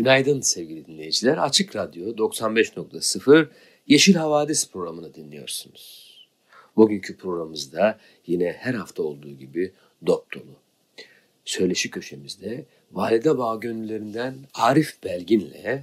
[0.00, 1.38] Günaydın sevgili dinleyiciler.
[1.38, 3.48] Açık Radyo 95.0
[3.86, 6.14] Yeşil Havadis programını dinliyorsunuz.
[6.76, 9.72] Bugünkü programımızda yine her hafta olduğu gibi
[10.06, 10.56] dop dolu.
[11.44, 15.82] Söyleşi köşemizde Valide Bağ gönüllerinden Arif Belgin'le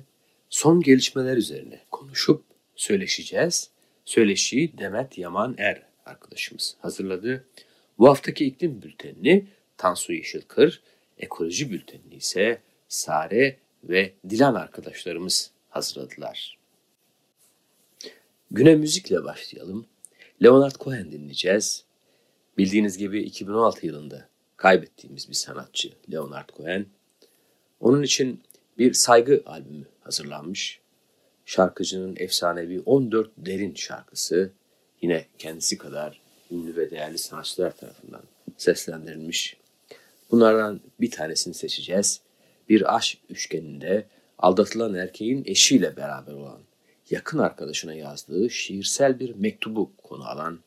[0.50, 2.44] son gelişmeler üzerine konuşup
[2.76, 3.70] söyleşeceğiz.
[4.06, 7.46] Söyleşiyi Demet Yaman Er arkadaşımız hazırladı.
[8.00, 9.48] Bu haftaki iklim bültenini
[9.78, 10.82] Tansu Yeşilkır,
[11.18, 13.58] ekoloji bültenini ise Sare
[13.90, 16.58] ve Dilan arkadaşlarımız hazırladılar.
[18.52, 19.86] Güne müzikle başlayalım.
[20.44, 21.84] Leonard Cohen dinleyeceğiz.
[22.58, 26.86] Bildiğiniz gibi 2016 yılında kaybettiğimiz bir sanatçı Leonard Cohen.
[27.80, 28.42] Onun için
[28.78, 30.80] bir saygı albümü hazırlanmış.
[31.46, 34.52] Şarkıcının efsanevi 14 derin şarkısı
[35.02, 38.22] yine kendisi kadar ünlü ve değerli sanatçılar tarafından
[38.58, 39.58] seslendirilmiş.
[40.32, 42.22] Bunlardan bir tanesini seçeceğiz
[42.70, 44.06] bir aşk üçgeninde
[44.38, 46.62] aldatılan erkeğin eşiyle beraber olan
[47.10, 50.60] yakın arkadaşına yazdığı şiirsel bir mektubu konu alan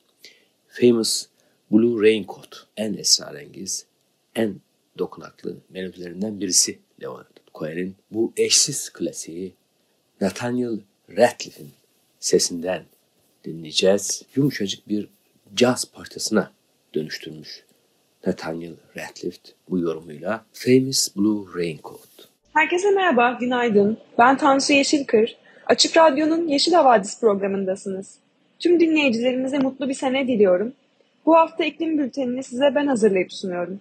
[0.68, 1.26] Famous
[1.70, 3.86] Blue Raincoat en esrarengiz,
[4.34, 4.60] en
[4.98, 9.54] dokunaklı melodilerinden birisi Leonard Cohen'in bu eşsiz klasiği
[10.20, 10.78] Nathaniel
[11.16, 11.70] Ratcliffe'in
[12.20, 12.84] sesinden
[13.44, 14.22] dinleyeceğiz.
[14.36, 15.08] Yumuşacık bir
[15.54, 16.52] caz parçasına
[16.94, 17.64] dönüştürmüş
[18.26, 22.28] Nathaniel Ratcliffe bu yorumuyla Famous Blue Raincoat.
[22.54, 23.98] Herkese merhaba, günaydın.
[24.18, 25.36] Ben Tansu Yeşilkır.
[25.66, 28.18] Açık Radyo'nun Yeşil Havadis programındasınız.
[28.58, 30.72] Tüm dinleyicilerimize mutlu bir sene diliyorum.
[31.26, 33.80] Bu hafta iklim bültenini size ben hazırlayıp sunuyorum.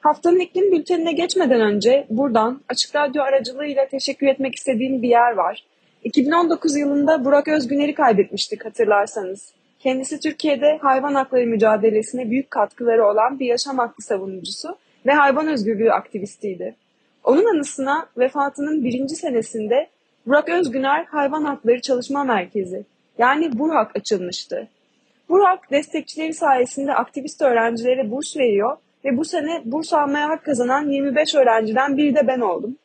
[0.00, 5.64] Haftanın iklim bültenine geçmeden önce buradan Açık Radyo aracılığıyla teşekkür etmek istediğim bir yer var.
[6.04, 9.52] 2019 yılında Burak Özgüner'i kaybetmiştik hatırlarsanız.
[9.84, 15.92] Kendisi Türkiye'de hayvan hakları mücadelesine büyük katkıları olan bir yaşam hakkı savunucusu ve hayvan özgürlüğü
[15.92, 16.74] aktivistiydi.
[17.24, 19.88] Onun anısına vefatının birinci senesinde
[20.26, 22.84] Burak Özgüner Hayvan Hakları Çalışma Merkezi
[23.18, 24.68] yani Burhak açılmıştı.
[25.28, 31.34] Burhak destekçileri sayesinde aktivist öğrencilere burs veriyor ve bu sene burs almaya hak kazanan 25
[31.34, 32.76] öğrenciden biri de ben oldum.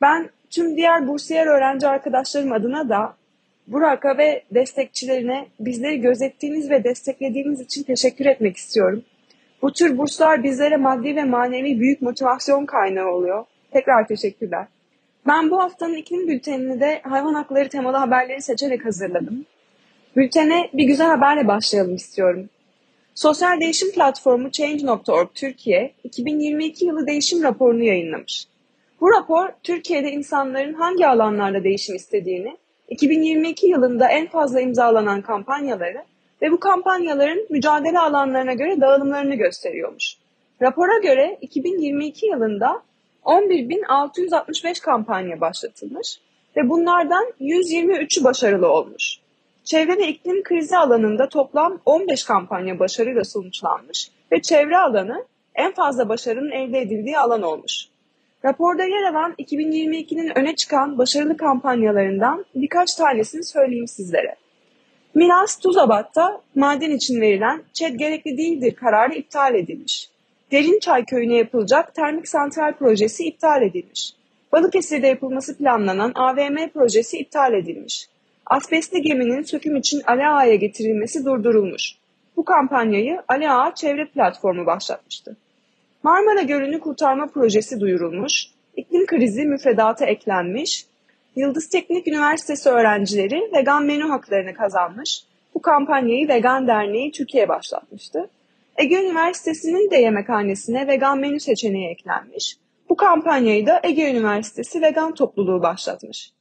[0.00, 3.16] Ben tüm diğer bursiyer öğrenci arkadaşlarım adına da
[3.72, 9.02] Burak'a ve destekçilerine bizleri gözettiğiniz ve desteklediğiniz için teşekkür etmek istiyorum.
[9.62, 13.44] Bu tür burslar bizlere maddi ve manevi büyük motivasyon kaynağı oluyor.
[13.70, 14.66] Tekrar teşekkürler.
[15.26, 19.46] Ben bu haftanın iklim bültenini de hayvan hakları temalı haberleri seçerek hazırladım.
[20.16, 22.48] Bültene bir güzel haberle başlayalım istiyorum.
[23.14, 28.46] Sosyal değişim platformu Change.org Türkiye 2022 yılı değişim raporunu yayınlamış.
[29.00, 32.56] Bu rapor Türkiye'de insanların hangi alanlarda değişim istediğini
[32.88, 36.04] 2022 yılında en fazla imzalanan kampanyaları
[36.42, 40.16] ve bu kampanyaların mücadele alanlarına göre dağılımlarını gösteriyormuş.
[40.62, 42.82] Rapora göre 2022 yılında
[43.24, 46.20] 11.665 kampanya başlatılmış
[46.56, 49.18] ve bunlardan 123'ü başarılı olmuş.
[49.64, 56.08] Çevre ve iklim krizi alanında toplam 15 kampanya başarıyla sonuçlanmış ve çevre alanı en fazla
[56.08, 57.88] başarının elde edildiği alan olmuş.
[58.44, 64.36] Raporda yer alan 2022'nin öne çıkan başarılı kampanyalarından birkaç tanesini söyleyeyim sizlere.
[65.14, 70.10] Milas Tuzabat'ta maden için verilen ÇED gerekli değildir kararı iptal edilmiş.
[70.52, 74.12] Derinçay köyüne yapılacak termik santral projesi iptal edilmiş.
[74.52, 78.08] Balıkesir'de yapılması planlanan AVM projesi iptal edilmiş.
[78.46, 81.94] Asbestli geminin söküm için Ali Ağa'ya getirilmesi durdurulmuş.
[82.36, 85.36] Bu kampanyayı Ali Ağa Çevre Platformu başlatmıştı.
[86.02, 88.46] Marmara Gölü'nü kurtarma projesi duyurulmuş,
[88.76, 90.86] iklim krizi müfredata eklenmiş,
[91.36, 95.22] Yıldız Teknik Üniversitesi öğrencileri vegan menü haklarını kazanmış.
[95.54, 98.30] Bu kampanyayı Vegan Derneği Türkiye başlatmıştı.
[98.76, 102.56] Ege Üniversitesi'nin de yemekhanesine vegan menü seçeneği eklenmiş.
[102.88, 106.32] Bu kampanyayı da Ege Üniversitesi Vegan Topluluğu başlatmış.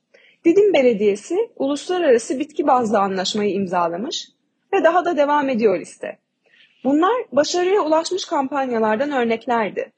[0.46, 4.28] Didim Belediyesi uluslararası bitki bazlı anlaşmayı imzalamış
[4.74, 6.18] ve daha da devam ediyor liste.
[6.84, 9.92] Bunlar başarıya ulaşmış kampanyalardan örneklerdi.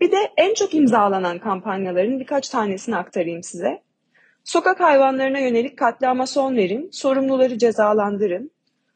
[0.00, 3.82] Bir de en çok imzalanan kampanyaların birkaç tanesini aktarayım size.
[4.44, 8.50] Sokak hayvanlarına yönelik katliama son verin, sorumluları cezalandırın.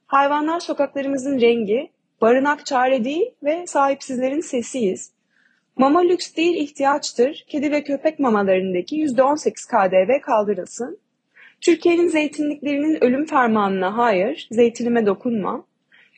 [0.06, 5.12] Hayvanlar sokaklarımızın rengi, Barınak çare değil ve sahipsizlerin sesiyiz.
[5.76, 7.44] Mama lüks değil ihtiyaçtır.
[7.48, 10.98] Kedi ve köpek mamalarındaki %18 KDV kaldırılsın.
[11.60, 15.64] Türkiye'nin zeytinliklerinin ölüm fermanına hayır, zeytinime dokunma.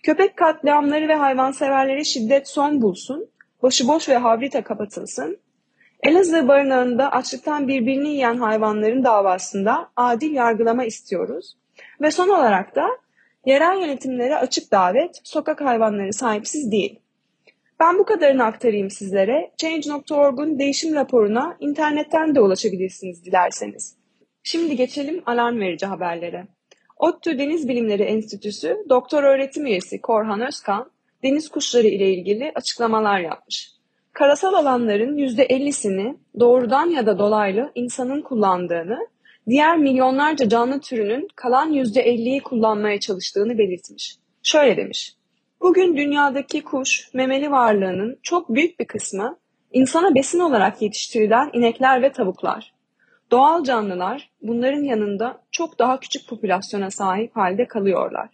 [0.07, 3.29] Köpek katliamları ve hayvanseverlere şiddet son bulsun.
[3.63, 5.39] Başıboş ve havrita kapatılsın.
[6.03, 11.57] Elazığ barınağında açlıktan birbirini yiyen hayvanların davasında adil yargılama istiyoruz.
[12.01, 12.89] Ve son olarak da
[13.47, 17.01] yerel yönetimlere açık davet, sokak hayvanları sahipsiz değil.
[17.81, 19.51] Ben bu kadarını aktarayım sizlere.
[19.57, 23.97] Change.org'un değişim raporuna internetten de ulaşabilirsiniz dilerseniz.
[24.43, 26.56] Şimdi geçelim alarm verici haberlere.
[26.97, 30.91] ODTÜ Deniz Bilimleri Enstitüsü Doktor Öğretim Üyesi Korhan Özkan,
[31.23, 33.71] deniz kuşları ile ilgili açıklamalar yapmış.
[34.13, 38.99] Karasal alanların %50'sini doğrudan ya da dolaylı insanın kullandığını,
[39.49, 44.17] diğer milyonlarca canlı türünün kalan %50'yi kullanmaya çalıştığını belirtmiş.
[44.43, 45.15] Şöyle demiş.
[45.61, 49.39] Bugün dünyadaki kuş, memeli varlığının çok büyük bir kısmı
[49.73, 52.76] insana besin olarak yetiştirilen inekler ve tavuklar.
[53.31, 58.29] Doğal canlılar bunların yanında çok daha küçük popülasyona sahip halde kalıyorlar.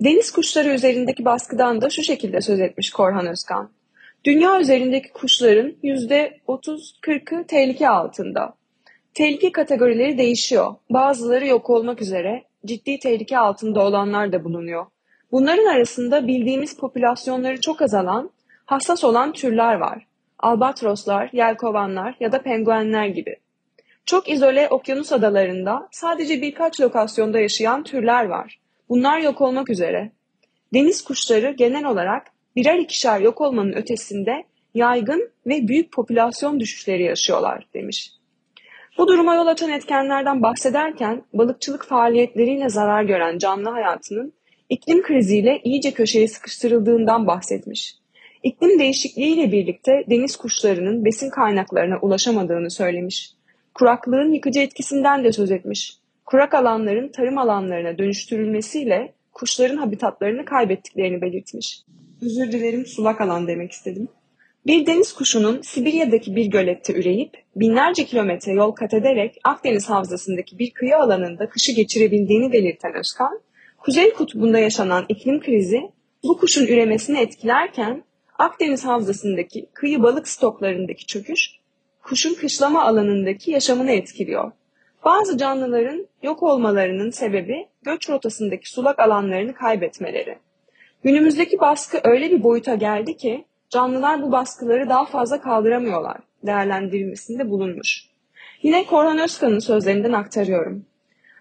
[0.00, 3.70] Deniz kuşları üzerindeki baskıdan da şu şekilde söz etmiş Korhan Özkan.
[4.24, 8.54] Dünya üzerindeki kuşların %30-40'ı tehlike altında.
[9.14, 10.74] Tehlike kategorileri değişiyor.
[10.90, 14.86] Bazıları yok olmak üzere, ciddi tehlike altında olanlar da bulunuyor.
[15.32, 18.30] Bunların arasında bildiğimiz popülasyonları çok azalan,
[18.64, 20.06] hassas olan türler var.
[20.38, 23.36] Albatroslar, yelkovanlar ya da penguenler gibi.
[24.06, 28.60] Çok izole okyanus adalarında sadece birkaç lokasyonda yaşayan türler var.
[28.88, 30.10] Bunlar yok olmak üzere.
[30.74, 37.66] Deniz kuşları genel olarak birer ikişer yok olmanın ötesinde yaygın ve büyük popülasyon düşüşleri yaşıyorlar
[37.74, 38.12] demiş.
[38.98, 44.32] Bu duruma yol açan etkenlerden bahsederken balıkçılık faaliyetleriyle zarar gören canlı hayatının
[44.68, 47.94] iklim kriziyle iyice köşeye sıkıştırıldığından bahsetmiş.
[48.42, 53.34] İklim değişikliğiyle birlikte deniz kuşlarının besin kaynaklarına ulaşamadığını söylemiş.
[53.74, 55.98] Kuraklığın yıkıcı etkisinden de söz etmiş.
[56.24, 61.80] Kurak alanların tarım alanlarına dönüştürülmesiyle kuşların habitatlarını kaybettiklerini belirtmiş.
[62.22, 64.08] Özür dilerim sulak alan demek istedim.
[64.66, 70.70] Bir deniz kuşunun Sibirya'daki bir gölette üreyip binlerce kilometre yol kat ederek Akdeniz havzasındaki bir
[70.70, 73.40] kıyı alanında kışı geçirebildiğini belirten Özkan,
[73.78, 75.80] Kuzey kutbunda yaşanan iklim krizi
[76.24, 78.04] bu kuşun üremesini etkilerken
[78.38, 81.63] Akdeniz havzasındaki kıyı balık stoklarındaki çöküş
[82.04, 84.52] kuşun kışlama alanındaki yaşamını etkiliyor.
[85.04, 90.38] Bazı canlıların yok olmalarının sebebi göç rotasındaki sulak alanlarını kaybetmeleri.
[91.02, 96.16] Günümüzdeki baskı öyle bir boyuta geldi ki canlılar bu baskıları daha fazla kaldıramıyorlar
[96.46, 98.04] değerlendirilmesinde bulunmuş.
[98.62, 100.86] Yine Korhan Özkan'ın sözlerinden aktarıyorum.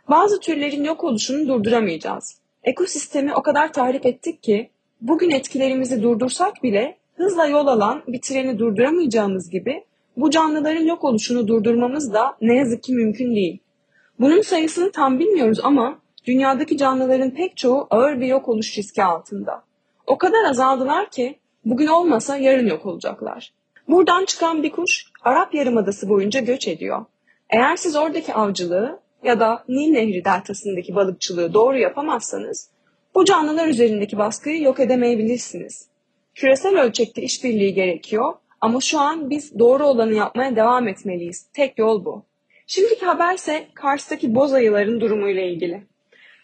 [0.10, 2.38] Bazı türlerin yok oluşunu durduramayacağız.
[2.63, 4.69] Ekosistemi o kadar tahrip ettik ki
[5.01, 9.83] bugün etkilerimizi durdursak bile hızla yol alan bir treni durduramayacağımız gibi
[10.18, 13.60] bu canlıların yok oluşunu durdurmamız da ne yazık ki mümkün değil.
[14.19, 19.63] Bunun sayısını tam bilmiyoruz ama dünyadaki canlıların pek çoğu ağır bir yok oluş riski altında.
[20.07, 23.54] O kadar azaldılar ki bugün olmasa yarın yok olacaklar.
[23.88, 27.06] Buradan çıkan bir kuş Arap Yarımadası boyunca göç ediyor.
[27.50, 32.70] Eğer siz oradaki avcılığı ya da Nil Nehri deltasındaki balıkçılığı doğru yapamazsanız
[33.15, 35.88] bu canlılar üzerindeki baskıyı yok edemeyebilirsiniz.
[36.36, 41.48] Küresel ölçekte işbirliği gerekiyor ama şu an biz doğru olanı yapmaya devam etmeliyiz.
[41.53, 42.24] Tek yol bu.
[42.67, 45.84] Şimdiki haberse Kars'taki boz ayıların durumuyla ilgili.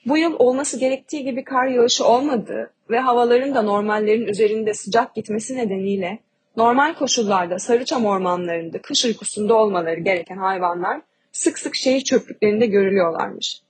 [0.05, 5.57] Bu yıl olması gerektiği gibi kar yağışı olmadığı ve havaların da normallerin üzerinde sıcak gitmesi
[5.57, 6.19] nedeniyle
[6.57, 13.61] normal koşullarda Sarıçam ormanlarında kış uykusunda olmaları gereken hayvanlar sık sık şehir çöplüklerinde görülüyorlarmış.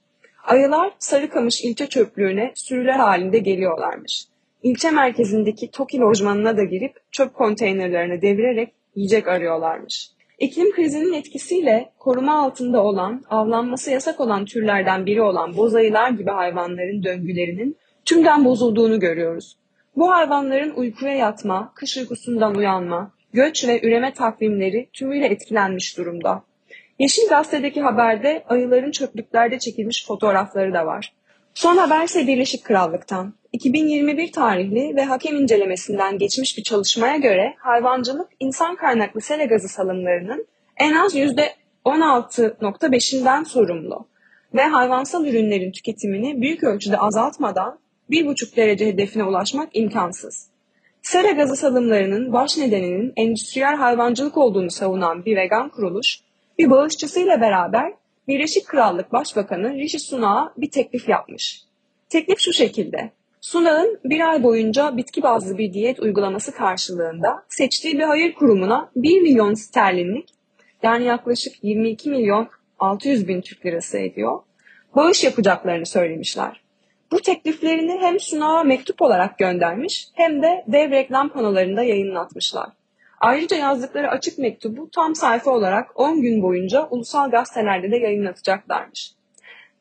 [0.44, 4.29] Ayılar Sarıkamış ilçe çöplüğüne sürüler halinde geliyorlarmış.
[4.64, 10.10] İlçe merkezindeki TOKİ lojmanına da girip çöp konteynerlerine devirerek yiyecek arıyorlarmış.
[10.40, 17.04] İklim krizinin etkisiyle koruma altında olan, avlanması yasak olan türlerden biri olan bozayılar gibi hayvanların
[17.04, 19.58] döngülerinin tümden bozulduğunu görüyoruz.
[19.96, 26.44] Bu hayvanların uykuya yatma, kış uykusundan uyanma, göç ve üreme takvimleri tümüyle etkilenmiş durumda.
[27.00, 31.14] Yeşil Gazete'deki haberde ayıların çöplüklerde çekilmiş fotoğrafları da var.
[31.54, 33.34] Son haber ise Birleşik Krallık'tan.
[33.54, 40.48] 2021 tarihli ve hakem incelemesinden geçmiş bir çalışmaya göre hayvancılık insan kaynaklı sele gazı salımlarının
[40.78, 44.08] en az %16.5'inden sorumlu
[44.54, 47.80] ve hayvansal ürünlerin tüketimini büyük ölçüde azaltmadan
[48.10, 50.50] 1,5 derece hedefine ulaşmak imkansız.
[51.02, 56.20] Sera gazı salımlarının baş nedeninin endüstriyel hayvancılık olduğunu savunan bir vegan kuruluş,
[56.60, 57.94] bir bağışçısıyla beraber
[58.28, 61.62] Birleşik Krallık Başbakanı Rishi Sunak'a bir teklif yapmış.
[62.10, 63.12] Teklif şu şekilde.
[63.42, 69.22] Sunağ'ın bir ay boyunca bitki bazlı bir diyet uygulaması karşılığında seçtiği bir hayır kurumuna 1
[69.22, 70.30] milyon sterlinlik
[70.84, 74.40] yani yaklaşık 22 milyon 600 bin Türk lirası ediyor.
[74.96, 76.62] Bağış yapacaklarını söylemişler.
[77.12, 82.70] Bu tekliflerini hem Sunağ'a mektup olarak göndermiş hem de dev reklam panolarında yayınlatmışlar.
[83.20, 89.14] Ayrıca yazdıkları açık mektubu tam sayfa olarak 10 gün boyunca ulusal gazetelerde de yayınlatacaklarmış.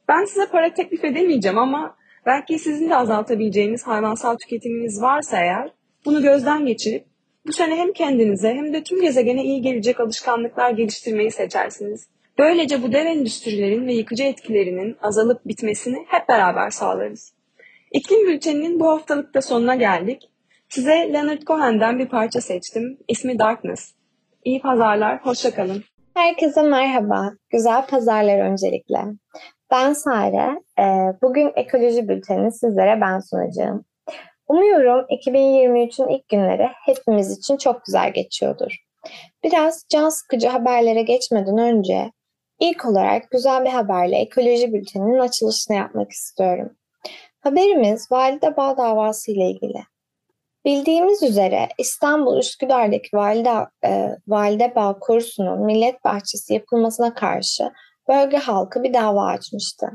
[0.08, 1.96] Ben size para teklif edemeyeceğim ama
[2.28, 5.70] belki sizin de azaltabileceğiniz hayvansal tüketiminiz varsa eğer
[6.04, 7.06] bunu gözden geçirip
[7.47, 12.08] bu sene hem kendinize hem de tüm gezegene iyi gelecek alışkanlıklar geliştirmeyi seçersiniz.
[12.38, 17.35] Böylece bu dev endüstrilerin ve yıkıcı etkilerinin azalıp bitmesini hep beraber sağlarız.
[17.92, 20.30] İklim Bülteni'nin bu haftalıkta sonuna geldik.
[20.68, 22.99] Size Leonard Cohen'den bir parça seçtim.
[23.08, 23.94] İsmi Darkness.
[24.44, 25.85] İyi pazarlar, hoşçakalın.
[26.14, 27.32] Herkese merhaba.
[27.50, 28.99] Güzel pazarlar öncelikle.
[29.70, 30.62] Ben Sare.
[30.78, 33.84] Ee, bugün ekoloji bültenini sizlere ben sunacağım.
[34.48, 38.76] Umuyorum 2023'ün ilk günleri hepimiz için çok güzel geçiyordur.
[39.44, 42.12] Biraz can sıkıcı haberlere geçmeden önce
[42.60, 46.76] ilk olarak güzel bir haberle ekoloji bülteninin açılışını yapmak istiyorum.
[47.40, 49.82] Haberimiz Valide Bağ davası ile ilgili.
[50.64, 57.72] Bildiğimiz üzere İstanbul Üsküdar'daki Valide, e, Valide Bağ Korusu'nun millet bahçesi yapılmasına karşı
[58.08, 59.90] bölge halkı bir dava açmıştı.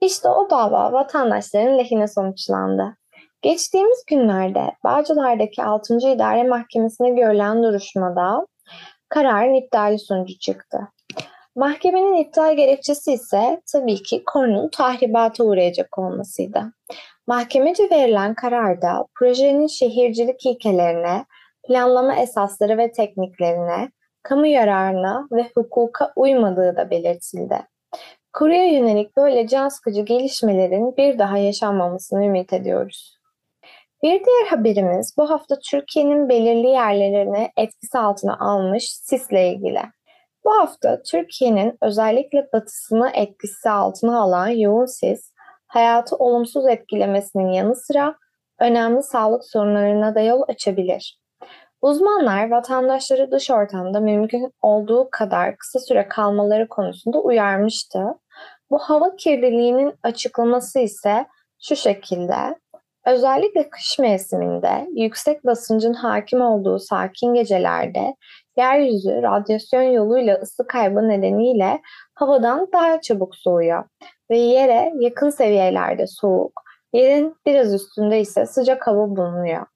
[0.00, 2.96] İşte o dava vatandaşların lehine sonuçlandı.
[3.42, 5.96] Geçtiğimiz günlerde Bağcılar'daki 6.
[5.96, 8.46] İdare Mahkemesi'ne görülen duruşmada
[9.08, 10.78] kararın iptali sonucu çıktı.
[11.56, 16.72] Mahkemenin iptal gerekçesi ise tabii ki konunun tahribata uğrayacak olmasıydı.
[17.26, 21.24] Mahkemece verilen kararda projenin şehircilik ilkelerine,
[21.68, 23.90] planlama esasları ve tekniklerine,
[24.22, 27.58] kamu yararına ve hukuka uymadığı da belirtildi.
[28.32, 33.20] Kuruya yönelik böyle can sıkıcı gelişmelerin bir daha yaşanmamasını ümit ediyoruz.
[34.02, 39.82] Bir diğer haberimiz bu hafta Türkiye'nin belirli yerlerini etkisi altına almış sisle ilgili.
[40.44, 45.32] Bu hafta Türkiye'nin özellikle batısını etkisi altına alan yoğun sis,
[45.66, 48.14] hayatı olumsuz etkilemesinin yanı sıra
[48.60, 51.19] önemli sağlık sorunlarına da yol açabilir.
[51.82, 58.04] Uzmanlar vatandaşları dış ortamda mümkün olduğu kadar kısa süre kalmaları konusunda uyarmıştı.
[58.70, 61.26] Bu hava kirliliğinin açıklaması ise
[61.62, 62.34] şu şekilde.
[63.06, 68.14] Özellikle kış mevsiminde yüksek basıncın hakim olduğu sakin gecelerde
[68.56, 71.80] yeryüzü radyasyon yoluyla ısı kaybı nedeniyle
[72.14, 73.84] havadan daha çabuk soğuyor
[74.30, 79.66] ve yere yakın seviyelerde soğuk, yerin biraz üstünde ise sıcak hava bulunuyor.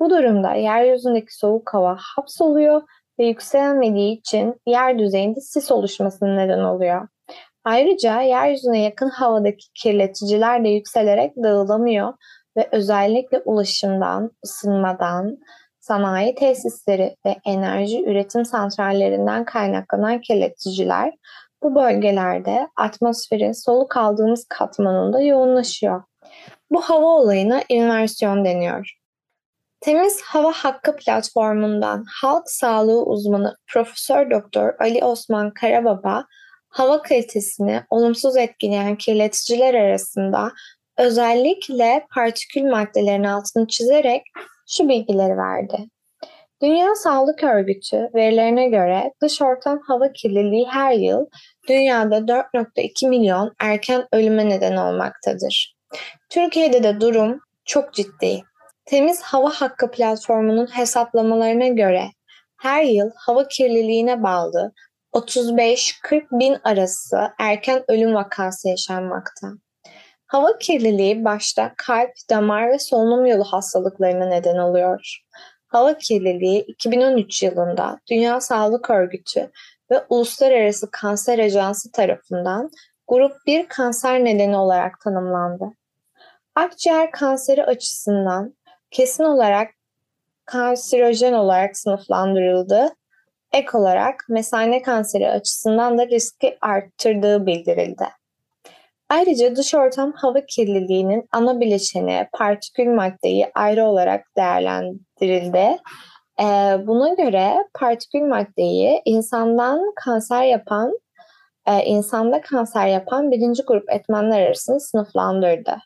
[0.00, 2.82] Bu durumda yeryüzündeki soğuk hava hapsoluyor
[3.18, 7.08] ve yükselmediği için yer düzeyinde sis oluşmasına neden oluyor.
[7.64, 12.14] Ayrıca yeryüzüne yakın havadaki kirleticiler de yükselerek dağılamıyor
[12.56, 15.38] ve özellikle ulaşımdan, ısınmadan,
[15.80, 21.14] sanayi tesisleri ve enerji üretim santrallerinden kaynaklanan kirleticiler
[21.62, 26.02] bu bölgelerde atmosferin soluk aldığımız katmanında yoğunlaşıyor.
[26.70, 28.97] Bu hava olayına inversiyon deniyor.
[29.80, 36.24] Temiz Hava Hakkı platformundan halk sağlığı uzmanı Profesör Doktor Ali Osman Karababa
[36.68, 40.52] hava kalitesini olumsuz etkileyen kirleticiler arasında
[40.98, 44.22] özellikle partikül maddelerin altını çizerek
[44.68, 45.76] şu bilgileri verdi.
[46.62, 51.26] Dünya Sağlık Örgütü verilerine göre dış ortam hava kirliliği her yıl
[51.68, 55.76] dünyada 4.2 milyon erken ölüme neden olmaktadır.
[56.30, 58.42] Türkiye'de de durum çok ciddi.
[58.88, 62.04] Temiz Hava Hakkı platformunun hesaplamalarına göre
[62.60, 64.72] her yıl hava kirliliğine bağlı
[65.14, 69.48] 35-40 bin arası erken ölüm vakası yaşanmakta.
[70.26, 75.18] Hava kirliliği başta kalp, damar ve solunum yolu hastalıklarına neden oluyor.
[75.66, 79.50] Hava kirliliği 2013 yılında Dünya Sağlık Örgütü
[79.90, 82.70] ve Uluslararası Kanser Ajansı tarafından
[83.08, 85.64] grup 1 kanser nedeni olarak tanımlandı.
[86.54, 88.57] Akciğer kanseri açısından
[88.90, 89.70] kesin olarak
[90.44, 92.94] kanserojen olarak sınıflandırıldı.
[93.52, 98.04] Ek olarak mesane kanseri açısından da riski arttırdığı bildirildi.
[99.10, 105.78] Ayrıca dış ortam hava kirliliğinin ana bileşeni partikül maddeyi ayrı olarak değerlendirildi.
[106.40, 110.98] Ee, buna göre partikül maddeyi insandan kanser yapan,
[111.66, 115.76] e, insanda kanser yapan birinci grup etmenler arasında sınıflandırdı.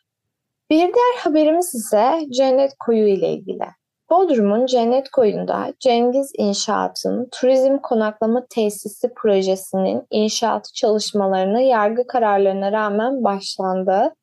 [0.69, 3.65] Bir diğer haberimiz ise cennet koyu ile ilgili.
[4.09, 14.15] Bodrum'un Cennet Koyu'nda Cengiz İnşaat'ın turizm konaklama tesisi projesinin inşaatı çalışmalarına yargı kararlarına rağmen başlandı.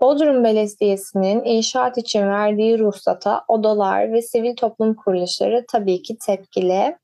[0.00, 6.96] Bodrum Belediyesi'nin inşaat için verdiği ruhsata odalar ve sivil toplum kuruluşları tabii ki tepkili.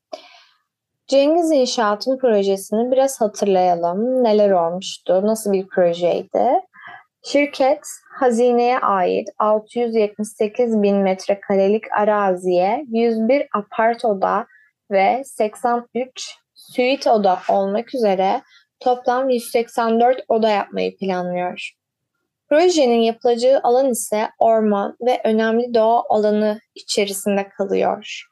[1.07, 4.23] Cengiz İnşaat'ın projesini biraz hatırlayalım.
[4.23, 6.61] Neler olmuştu, nasıl bir projeydi?
[7.23, 7.87] Şirket
[8.19, 14.47] hazineye ait 678 bin metrekarelik araziye 101 apart oda
[14.91, 18.41] ve 83 suite oda olmak üzere
[18.79, 21.71] toplam 184 oda yapmayı planlıyor.
[22.49, 28.29] Projenin yapılacağı alan ise orman ve önemli doğa alanı içerisinde kalıyor.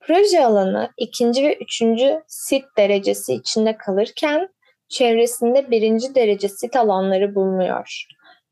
[0.00, 4.48] Proje alanı ikinci ve üçüncü sit derecesi içinde kalırken
[4.88, 8.06] çevresinde birinci derece sit alanları bulunuyor.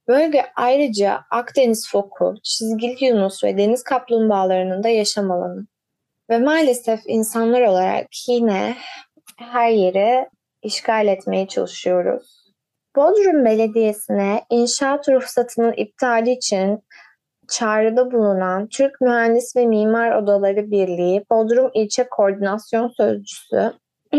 [0.08, 5.66] Bölge ayrıca Akdeniz foku, çizgili yunus ve deniz kaplumbağalarının da yaşam alanı.
[6.30, 8.76] Ve maalesef insanlar olarak yine
[9.36, 10.28] her yeri
[10.62, 12.52] işgal etmeye çalışıyoruz.
[12.96, 16.82] Bodrum Belediyesi'ne inşaat ruhsatının iptali için
[17.48, 23.72] çağrıda bulunan Türk Mühendis ve Mimar Odaları Birliği Bodrum İlçe Koordinasyon Sözcüsü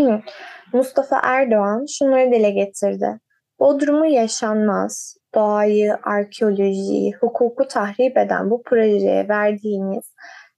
[0.74, 3.20] Mustafa Erdoğan şunları dile getirdi.
[3.60, 10.14] Bodrum'u yaşanmaz, doğayı, arkeolojiyi, hukuku tahrip eden bu projeye verdiğiniz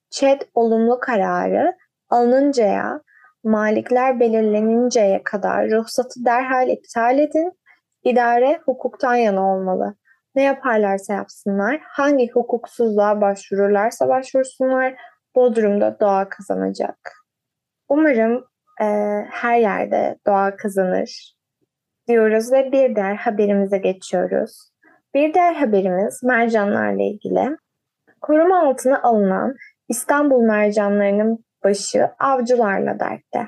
[0.10, 1.74] ÇED olumlu kararı
[2.10, 3.02] alınıncaya,
[3.44, 7.60] malikler belirleninceye kadar ruhsatı derhal iptal edin
[8.04, 9.96] İdare hukuktan yana olmalı.
[10.36, 14.96] Ne yaparlarsa yapsınlar, hangi hukuksuzluğa başvururlarsa başvursunlar,
[15.36, 16.98] Bodrum'da doğa kazanacak.
[17.90, 18.46] Umarım
[18.82, 18.86] e,
[19.32, 21.36] her yerde doğa kazanır
[22.08, 24.72] diyoruz ve bir diğer haberimize geçiyoruz.
[25.14, 27.58] Bir diğer haberimiz mercanlarla ilgili.
[28.22, 29.56] Koruma altına alınan
[29.90, 33.48] İstanbul mercanlarının başı avcılarla dertte.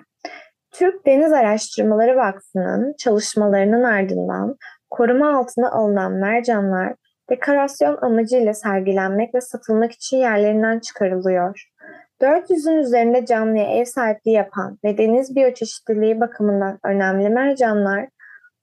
[0.71, 4.55] Türk Deniz Araştırmaları Vakfı'nın çalışmalarının ardından
[4.89, 6.95] koruma altına alınan mercanlar
[7.29, 11.69] dekorasyon amacıyla sergilenmek ve satılmak için yerlerinden çıkarılıyor.
[12.21, 18.07] 400'ün üzerinde canlıya ev sahipliği yapan ve deniz biyoçeşitliliği bakımından önemli mercanlar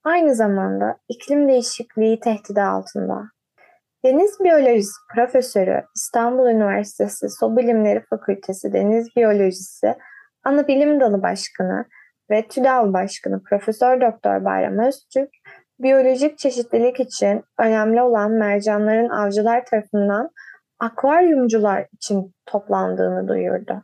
[0.03, 3.21] aynı zamanda iklim değişikliği tehdidi altında.
[4.05, 9.95] Deniz Biyolojisi Profesörü İstanbul Üniversitesi Su Bilimleri Fakültesi Deniz Biyolojisi
[10.43, 11.85] Ana Bilim Dalı Başkanı
[12.31, 15.29] ve TÜDAV Başkanı Profesör Doktor Bayram Öztürk,
[15.79, 20.29] biyolojik çeşitlilik için önemli olan mercanların avcılar tarafından
[20.79, 23.83] akvaryumcular için toplandığını duyurdu.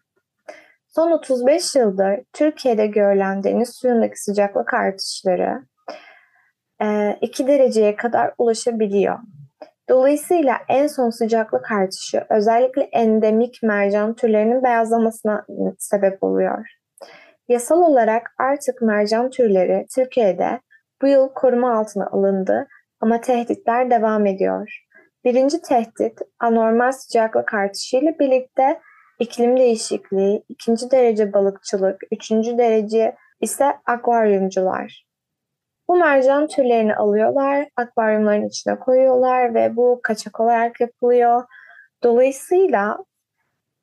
[0.88, 5.64] Son 35 yıldır Türkiye'de görülen deniz suyundaki sıcaklık artışları
[7.22, 9.20] 2 e, dereceye kadar ulaşabiliyor.
[9.90, 15.46] Dolayısıyla en son sıcaklık artışı özellikle endemik mercan türlerinin beyazlamasına
[15.80, 16.66] sebep oluyor.
[17.48, 20.60] Yasal olarak artık mercan türleri Türkiye'de
[21.02, 22.68] bu yıl koruma altına alındı
[23.00, 24.85] ama tehditler devam ediyor.
[25.26, 28.82] Birinci tehdit anormal sıcaklık artışıyla birlikte
[29.20, 35.06] iklim değişikliği, ikinci derece balıkçılık, üçüncü derece ise akvaryumcular.
[35.88, 41.44] Bu mercan türlerini alıyorlar, akvaryumların içine koyuyorlar ve bu kaçak olarak yapılıyor.
[42.04, 42.98] Dolayısıyla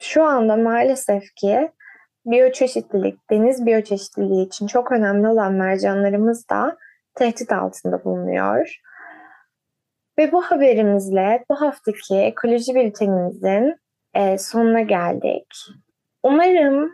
[0.01, 1.71] şu anda maalesef ki
[2.27, 6.77] biyoçeşitlilik, deniz biyoçeşitliliği için çok önemli olan mercanlarımız da
[7.15, 8.81] tehdit altında bulunuyor.
[10.19, 13.77] Ve bu haberimizle bu haftaki ekoloji bültenimizin
[14.15, 15.47] e, sonuna geldik.
[16.23, 16.93] Umarım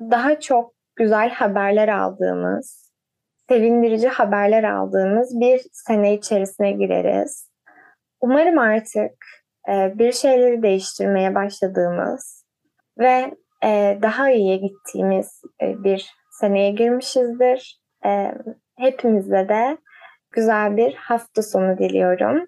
[0.00, 2.92] daha çok güzel haberler aldığımız,
[3.48, 7.50] sevindirici haberler aldığımız bir sene içerisine gireriz.
[8.20, 9.12] Umarım artık
[9.68, 12.44] e, bir şeyleri değiştirmeye başladığımız
[12.98, 17.80] ve e, daha iyiye gittiğimiz bir seneye girmişizdir.
[18.04, 18.32] E,
[19.48, 19.78] de
[20.36, 22.46] güzel bir hafta sonu diliyorum.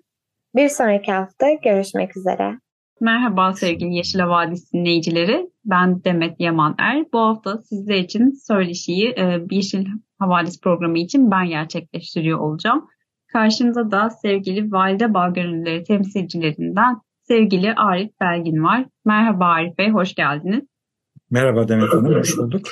[0.57, 2.59] Bir sonraki hafta görüşmek üzere.
[3.01, 5.51] Merhaba sevgili Yeşil Havadis dinleyicileri.
[5.65, 7.05] Ben Demet Yaman Er.
[7.13, 9.87] Bu hafta sizler için söyleşiyi e, Yeşil
[10.19, 12.89] Havadis programı için ben gerçekleştiriyor olacağım.
[13.33, 18.87] Karşımda da sevgili Valide Bağ Gönüllüleri temsilcilerinden sevgili Arif Belgin var.
[19.05, 20.65] Merhaba Arif Bey, hoş geldiniz.
[21.31, 22.63] Merhaba Demet Hanım, hoş bulduk.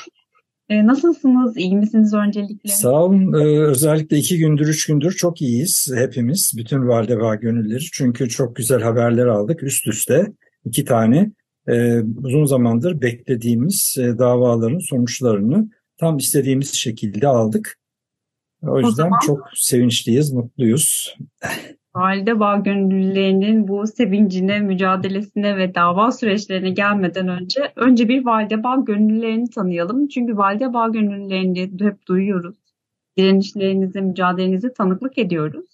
[0.68, 1.56] E, nasılsınız?
[1.56, 2.70] İyi misiniz öncelikle?
[2.70, 3.32] Sağ olun.
[3.32, 6.52] Ee, özellikle iki gündür, üç gündür çok iyiyiz hepimiz.
[6.56, 7.82] Bütün Valdeva gönülleri.
[7.92, 10.32] Çünkü çok güzel haberler aldık üst üste.
[10.64, 11.30] iki tane.
[11.68, 15.68] Ee, uzun zamandır beklediğimiz e, davaların sonuçlarını
[16.00, 17.78] tam istediğimiz şekilde aldık.
[18.62, 19.18] O yüzden o zaman...
[19.26, 21.16] çok sevinçliyiz, mutluyuz.
[21.96, 28.76] Valide Bağ gönüllülerinin bu sevincine, mücadelesine ve dava süreçlerine gelmeden önce önce bir Valide Bağ
[28.76, 30.08] gönüllülerini tanıyalım.
[30.08, 32.56] Çünkü Valide Bağ gönüllülerini hep duyuyoruz.
[33.18, 35.66] Direnişlerinize, mücadelenize tanıklık ediyoruz.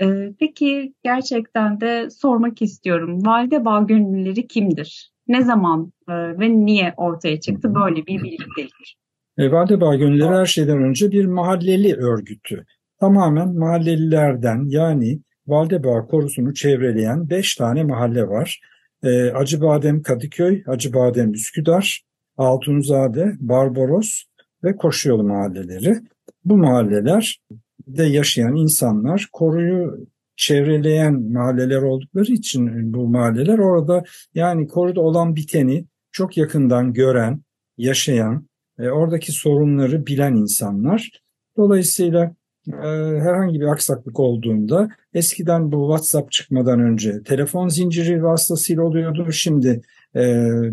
[0.00, 3.26] Ee, peki gerçekten de sormak istiyorum.
[3.26, 5.12] Valide Bağ Gönüllüleri kimdir?
[5.28, 8.96] Ne zaman e, ve niye ortaya çıktı böyle bir birliktelik?
[9.38, 12.64] E, Valide Bağ Gönüllüleri her şeyden önce bir mahalleli örgütü.
[13.00, 18.60] Tamamen mahallelilerden yani Valdebağ korusunu çevreleyen beş tane mahalle var.
[19.02, 22.02] E, Acıbadem Kadıköy, Acıbadem Üsküdar,
[22.36, 24.22] Altunzade, Barbaros
[24.64, 25.96] ve Koşuyolu mahalleleri.
[26.44, 27.40] Bu mahalleler
[27.86, 30.06] de yaşayan insanlar koruyu
[30.36, 37.42] çevreleyen mahalleler oldukları için bu mahalleler orada yani koruda olan biteni çok yakından gören,
[37.78, 41.10] yaşayan, e, oradaki sorunları bilen insanlar.
[41.56, 42.34] Dolayısıyla
[43.20, 49.32] herhangi bir aksaklık olduğunda eskiden bu WhatsApp çıkmadan önce telefon zinciri vasıtasıyla oluyordu.
[49.32, 49.82] Şimdi
[50.16, 50.22] e,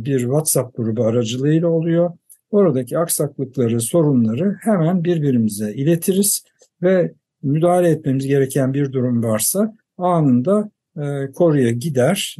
[0.06, 2.12] bir WhatsApp grubu aracılığıyla oluyor.
[2.52, 6.44] Oradaki aksaklıkları, sorunları hemen birbirimize iletiriz
[6.82, 12.36] ve müdahale etmemiz gereken bir durum varsa anında e, koruya gider.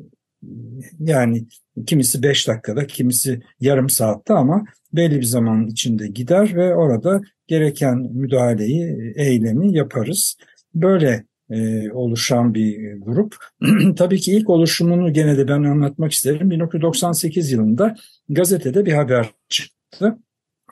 [1.00, 1.46] Yani
[1.88, 7.98] kimisi 5 dakikada, kimisi yarım saatte ama belli bir zaman içinde gider ve orada gereken
[7.98, 10.38] müdahaleyi, eylemi yaparız.
[10.76, 13.36] Böyle e, oluşan bir grup.
[13.98, 16.52] Tabii ki ilk oluşumunu gene de ben anlatmak isterim.
[16.52, 17.96] 1998 yılında
[18.30, 20.18] gazetede bir haber çıktı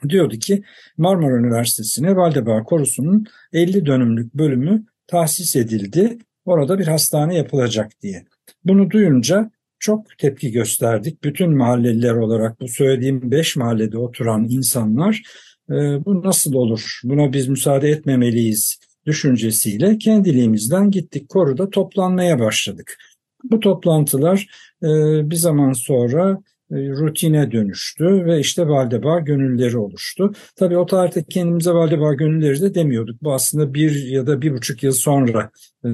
[0.10, 0.64] diyordu ki
[0.98, 6.18] Marmara Üniversitesi'ne Valdebağ Korusu'nun 50 dönümlük bölümü tahsis edildi.
[6.46, 8.26] Orada bir hastane yapılacak diye.
[8.64, 9.52] Bunu duyunca
[9.84, 11.24] çok tepki gösterdik.
[11.24, 15.22] Bütün mahalleliler olarak bu söylediğim 5 mahallede oturan insanlar
[15.70, 15.74] e,
[16.06, 17.00] bu nasıl olur?
[17.04, 22.98] Buna biz müsaade etmemeliyiz düşüncesiyle kendiliğimizden gittik koruda toplanmaya başladık.
[23.44, 24.48] Bu toplantılar
[24.84, 24.88] e,
[25.30, 26.40] bir zaman sonra
[26.72, 30.34] e, rutine dönüştü ve işte Valdebağ gönülleri oluştu.
[30.56, 33.24] Tabii o tarihte kendimize Valdebağ gönülleri de demiyorduk.
[33.24, 35.50] Bu aslında bir ya da bir buçuk yıl sonra
[35.86, 35.90] e,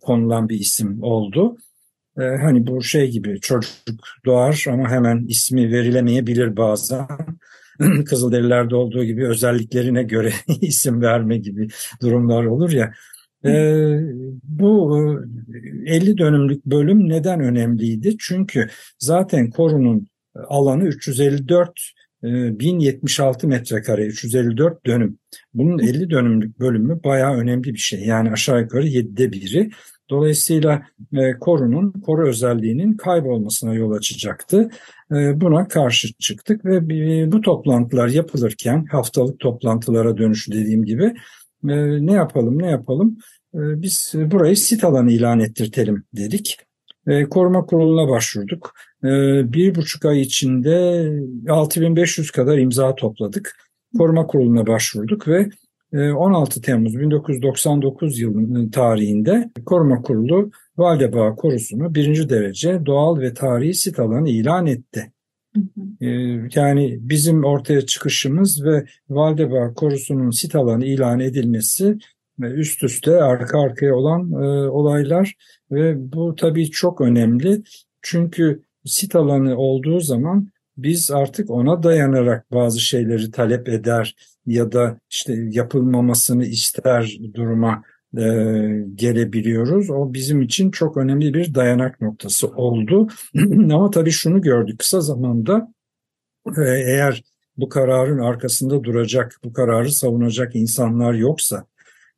[0.00, 1.56] konulan bir isim oldu.
[2.18, 3.72] E, hani bu şey gibi çocuk
[4.24, 7.06] doğar ama hemen ismi verilemeyebilir bazen.
[8.04, 11.68] Kızılderililerde olduğu gibi özelliklerine göre isim verme gibi
[12.02, 12.92] durumlar olur ya.
[13.44, 14.00] Ee,
[14.42, 15.20] bu
[15.86, 18.16] 50 e, dönümlük bölüm neden önemliydi?
[18.18, 20.06] Çünkü zaten korunun
[20.48, 21.70] alanı 354
[22.22, 25.18] 1076 metrekare, 354 dönüm.
[25.54, 28.00] Bunun 50 dönümlük bölümü bayağı önemli bir şey.
[28.00, 29.70] Yani aşağı yukarı 7'de biri.
[30.10, 34.70] Dolayısıyla e, korunun, koru özelliğinin kaybolmasına yol açacaktı.
[35.12, 41.04] E, buna karşı çıktık ve e, bu toplantılar yapılırken haftalık toplantılara dönüşü dediğim gibi
[41.68, 43.18] e, ne yapalım ne yapalım
[43.54, 46.56] e, biz burayı sit alanı ilan ettirtelim dedik.
[47.06, 48.74] E, koruma kuruluna başvurduk.
[49.04, 49.08] E,
[49.52, 51.08] bir buçuk ay içinde
[51.48, 53.56] 6500 kadar imza topladık.
[53.98, 55.48] Koruma kuruluna başvurduk ve
[55.94, 63.98] 16 Temmuz 1999 yılının tarihinde Koruma Kurulu Valdebağ Korusu'nu birinci derece doğal ve tarihi sit
[63.98, 65.12] alanı ilan etti.
[66.00, 66.06] Ee,
[66.54, 71.98] yani bizim ortaya çıkışımız ve Valdebağ Korusu'nun sit alanı ilan edilmesi
[72.40, 75.34] üst üste arka arkaya olan e, olaylar
[75.70, 77.62] ve bu tabii çok önemli.
[78.02, 84.98] Çünkü sit alanı olduğu zaman biz artık ona dayanarak bazı şeyleri talep eder ya da
[85.10, 87.82] işte yapılmamasını ister duruma
[88.18, 88.22] e,
[88.94, 89.90] gelebiliyoruz.
[89.90, 93.08] O bizim için çok önemli bir dayanak noktası oldu.
[93.72, 95.72] Ama tabii şunu gördük kısa zamanda
[96.56, 97.22] e, eğer
[97.56, 101.66] bu kararın arkasında duracak, bu kararı savunacak insanlar yoksa,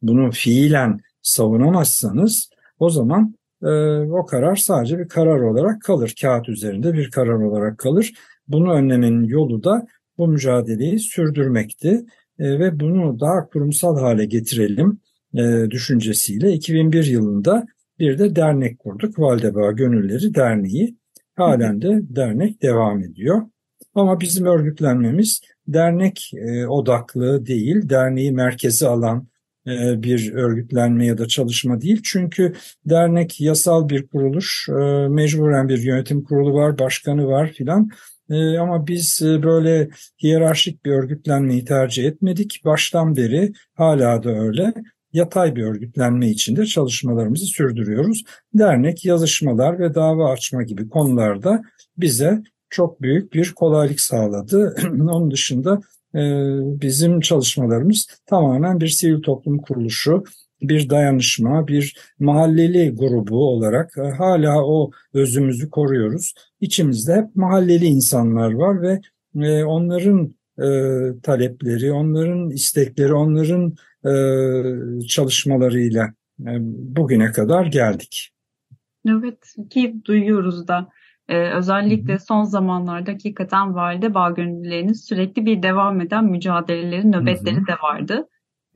[0.03, 3.68] bunu fiilen savunamazsanız o zaman e,
[4.01, 6.14] o karar sadece bir karar olarak kalır.
[6.21, 8.12] Kağıt üzerinde bir karar olarak kalır.
[8.48, 9.87] Bunu önlemenin yolu da
[10.18, 12.06] bu mücadeleyi sürdürmekti
[12.38, 15.00] e, ve bunu daha kurumsal hale getirelim
[15.34, 17.66] e, düşüncesiyle 2001 yılında
[17.98, 19.18] bir de dernek kurduk.
[19.18, 20.96] Valdebağ Gönülleri Derneği.
[21.37, 23.42] Halen de dernek devam ediyor.
[23.94, 29.28] Ama bizim örgütlenmemiz dernek e, odaklı değil, derneği merkeze alan
[29.66, 32.00] e, bir örgütlenme ya da çalışma değil.
[32.04, 32.52] Çünkü
[32.87, 37.90] dernek yasal bir kuruluş, e, mecburen bir yönetim kurulu var, başkanı var filan.
[38.30, 39.88] E, ama biz böyle
[40.22, 42.60] hiyerarşik bir örgütlenmeyi tercih etmedik.
[42.64, 44.74] Baştan beri hala da öyle
[45.12, 48.24] yatay bir örgütlenme içinde çalışmalarımızı sürdürüyoruz.
[48.54, 51.62] Dernek yazışmalar ve dava açma gibi konularda
[51.96, 54.76] bize çok büyük bir kolaylık sağladı.
[54.90, 55.80] Onun dışında
[56.14, 56.20] e,
[56.80, 60.24] bizim çalışmalarımız tamamen bir sivil toplum kuruluşu,
[60.62, 66.35] bir dayanışma, bir mahalleli grubu olarak e, hala o özümüzü koruyoruz.
[66.61, 69.01] İçimizde hep mahalleli insanlar var ve
[69.47, 70.38] e, onların
[71.23, 73.75] talepleri, onların istekleri, onların
[75.09, 76.12] çalışmalarıyla
[76.97, 78.31] bugüne kadar geldik.
[79.09, 80.88] Evet ki duyuyoruz da
[81.29, 87.61] ee, özellikle son zamanlarda hakikaten valide bağ gönüllülerinin sürekli bir devam eden mücadeleleri, nöbetleri hı
[87.61, 87.66] hı.
[87.66, 88.29] de vardı.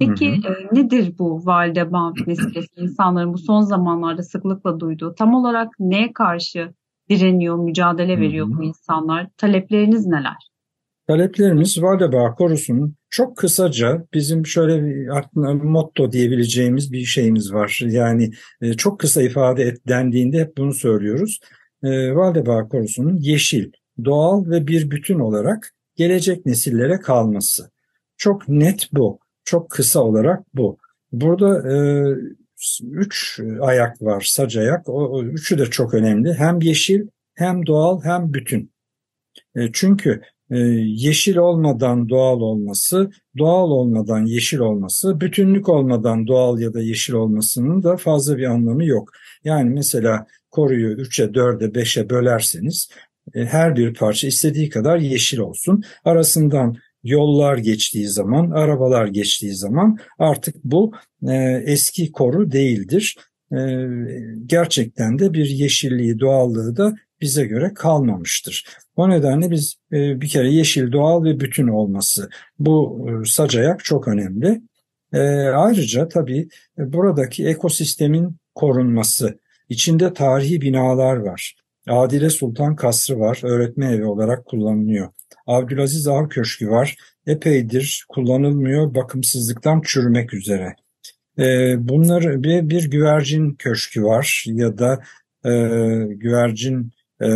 [0.08, 0.52] Peki hı hı.
[0.52, 2.68] E, nedir bu valide bağ meselesi?
[2.76, 6.72] İnsanların bu son zamanlarda sıklıkla duyduğu tam olarak neye karşı
[7.10, 8.58] direniyor, mücadele veriyor hı hı.
[8.58, 9.28] bu insanlar?
[9.36, 10.52] Talepleriniz neler?
[11.06, 15.08] Taleplerimiz Valide Bağ Korusu'nun çok kısaca bizim şöyle bir
[15.62, 17.80] motto diyebileceğimiz bir şeyimiz var.
[17.86, 21.40] Yani e, çok kısa ifade et dendiğinde hep bunu söylüyoruz.
[21.82, 23.72] E, Valide Bağ Korusu'nun yeşil,
[24.04, 27.70] doğal ve bir bütün olarak gelecek nesillere kalması.
[28.16, 29.18] Çok net bu.
[29.44, 30.78] Çok kısa olarak bu.
[31.12, 31.76] Burada e,
[32.82, 34.88] üç ayak var, sac ayak.
[34.88, 36.34] O, o üçü de çok önemli.
[36.34, 38.72] Hem yeşil, hem doğal, hem bütün.
[39.56, 46.74] E, çünkü e, yeşil olmadan doğal olması, doğal olmadan yeşil olması, bütünlük olmadan doğal ya
[46.74, 49.10] da yeşil olmasının da fazla bir anlamı yok.
[49.44, 52.88] Yani mesela koruyu 3'e, 4'e, 5'e bölerseniz
[53.34, 55.82] e, her bir parça istediği kadar yeşil olsun.
[56.04, 60.92] Arasından yollar geçtiği zaman, arabalar geçtiği zaman artık bu
[61.28, 63.16] e, eski koru değildir.
[63.52, 63.58] E,
[64.46, 68.64] gerçekten de bir yeşilliği, doğallığı da bize göre kalmamıştır.
[68.96, 74.08] O nedenle biz e, bir kere yeşil, doğal ve bütün olması bu e, sacayak çok
[74.08, 74.62] önemli.
[75.12, 79.38] E, ayrıca tabii e, buradaki ekosistemin korunması,
[79.68, 81.56] içinde tarihi binalar var.
[81.88, 85.08] Adile Sultan Kasrı var, öğretme evi olarak kullanılıyor.
[85.46, 90.74] Abdülaziz Av Köşkü var, epeydir kullanılmıyor, bakımsızlıktan çürümek üzere.
[91.38, 95.02] E, bunlar bir, bir güvercin köşkü var ya da
[95.44, 95.50] e,
[96.14, 96.92] güvercin
[97.22, 97.28] e,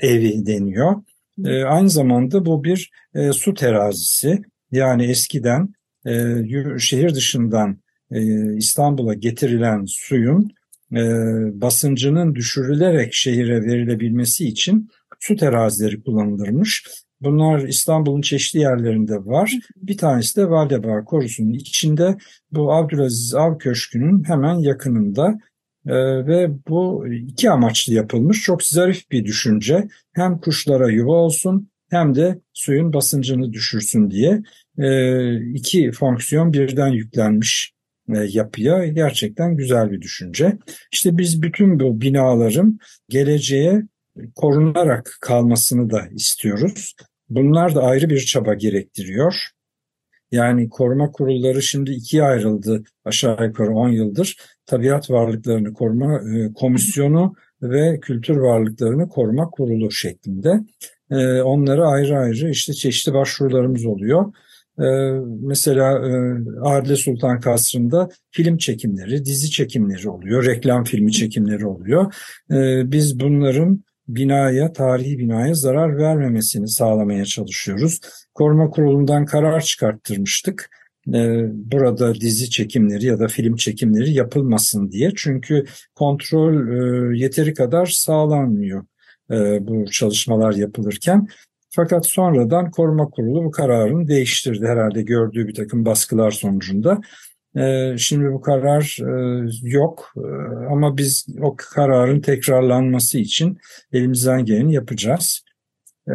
[0.00, 1.02] evi deniyor.
[1.44, 4.42] E, aynı zamanda bu bir e, su terazisi.
[4.72, 5.74] Yani eskiden
[6.06, 7.78] e, şehir dışından
[8.10, 8.20] e,
[8.56, 10.50] İstanbul'a getirilen suyun
[10.92, 11.00] e,
[11.60, 14.90] basıncının düşürülerek şehire verilebilmesi için
[15.22, 16.84] su terazileri kullanılırmış.
[17.20, 19.52] Bunlar İstanbul'un çeşitli yerlerinde var.
[19.76, 22.16] Bir tanesi de Valdebağ Korusu'nun içinde
[22.50, 25.38] bu Abdülaziz Av Köşkü'nün hemen yakınında
[25.86, 29.88] ee, ve bu iki amaçlı yapılmış çok zarif bir düşünce.
[30.12, 34.42] Hem kuşlara yuva olsun hem de suyun basıncını düşürsün diye
[34.78, 37.72] e, iki fonksiyon birden yüklenmiş
[38.14, 40.58] e, yapıya gerçekten güzel bir düşünce.
[40.92, 43.82] İşte biz bütün bu binaların geleceğe
[44.34, 46.94] korunarak kalmasını da istiyoruz.
[47.28, 49.34] Bunlar da ayrı bir çaba gerektiriyor.
[50.32, 54.36] Yani koruma kurulları şimdi ikiye ayrıldı aşağı yukarı 10 yıldır.
[54.66, 60.60] Tabiat Varlıklarını Koruma e, Komisyonu ve Kültür Varlıklarını Koruma Kurulu şeklinde.
[61.10, 64.32] E, onları ayrı ayrı işte çeşitli başvurularımız oluyor.
[64.78, 64.86] E,
[65.40, 66.00] mesela
[66.62, 72.14] Adile Sultan Kasrı'nda film çekimleri, dizi çekimleri oluyor, reklam filmi çekimleri oluyor.
[72.90, 73.84] Biz bunların
[74.16, 78.00] binaya, tarihi binaya zarar vermemesini sağlamaya çalışıyoruz.
[78.34, 80.70] Koruma Kurulu'ndan karar çıkarttırmıştık.
[81.14, 85.12] Ee, burada dizi çekimleri ya da film çekimleri yapılmasın diye.
[85.16, 88.84] Çünkü kontrol e, yeteri kadar sağlanmıyor
[89.30, 91.28] e, bu çalışmalar yapılırken.
[91.70, 97.00] Fakat sonradan koruma kurulu bu kararını değiştirdi herhalde gördüğü bir takım baskılar sonucunda.
[97.56, 100.20] Ee, şimdi bu karar e, yok ee,
[100.70, 103.58] ama biz o kararın tekrarlanması için
[103.92, 105.44] elimizden geleni yapacağız.
[106.08, 106.12] Ee,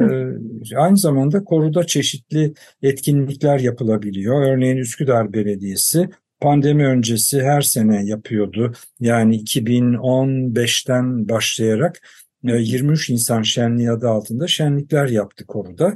[0.75, 4.47] aynı zamanda koruda çeşitli etkinlikler yapılabiliyor.
[4.47, 8.73] Örneğin Üsküdar Belediyesi pandemi öncesi her sene yapıyordu.
[8.99, 12.01] Yani 2015'ten başlayarak
[12.43, 15.95] 23 e, insan şenliği adı altında şenlikler yaptı koruda.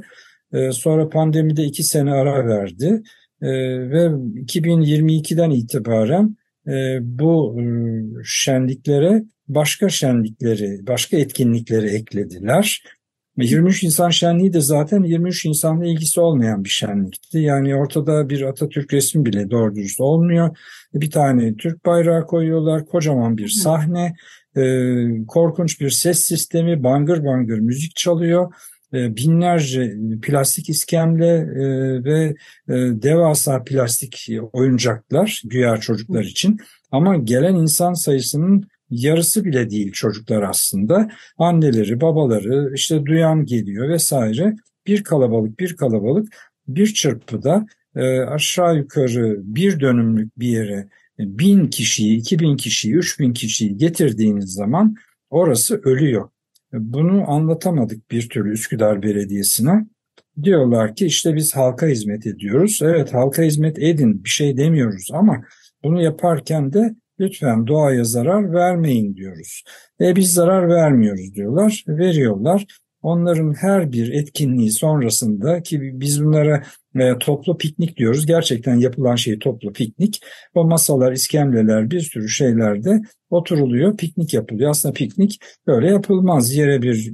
[0.70, 3.02] Sonra pandemide iki sene ara verdi.
[3.42, 3.48] Ee,
[3.90, 7.64] ve 2022'den itibaren e, bu e,
[8.24, 12.82] şenliklere başka şenlikleri, başka etkinlikleri eklediler.
[13.36, 17.38] 23 insan şenliği de zaten 23 insanla ilgisi olmayan bir şenlikti.
[17.38, 20.56] Yani ortada bir Atatürk resmi bile doğru dürüst olmuyor.
[20.94, 24.14] Bir tane Türk bayrağı koyuyorlar, kocaman bir sahne,
[24.56, 24.62] e,
[25.26, 28.52] korkunç bir ses sistemi, bangır bangır müzik çalıyor
[28.92, 31.64] binlerce plastik iskemle e,
[32.04, 32.34] ve
[32.68, 36.58] e, devasa plastik oyuncaklar güya çocuklar için
[36.90, 41.10] ama gelen insan sayısının yarısı bile değil çocuklar aslında.
[41.38, 44.56] Anneleri, babaları, işte duyan geliyor vesaire.
[44.86, 46.34] Bir kalabalık, bir kalabalık
[46.68, 47.66] bir çırpıda
[48.28, 54.52] aşağı yukarı bir dönümlük bir yere bin kişiyi, iki bin kişiyi, üç bin kişiyi getirdiğiniz
[54.52, 54.96] zaman
[55.30, 56.28] orası ölüyor.
[56.72, 59.86] Bunu anlatamadık bir türlü Üsküdar Belediyesi'ne.
[60.42, 62.80] Diyorlar ki işte biz halka hizmet ediyoruz.
[62.82, 65.44] Evet halka hizmet edin bir şey demiyoruz ama
[65.84, 69.62] Bunu yaparken de lütfen doğaya zarar vermeyin diyoruz.
[70.00, 72.66] E biz zarar vermiyoruz diyorlar, veriyorlar.
[73.02, 76.62] Onların her bir etkinliği sonrasında ki biz bunlara
[77.00, 78.26] e, toplu piknik diyoruz.
[78.26, 80.20] Gerçekten yapılan şey toplu piknik.
[80.54, 84.70] O masalar, iskemleler, bir sürü şeylerde oturuluyor, piknik yapılıyor.
[84.70, 86.54] Aslında piknik böyle yapılmaz.
[86.54, 87.12] Yere bir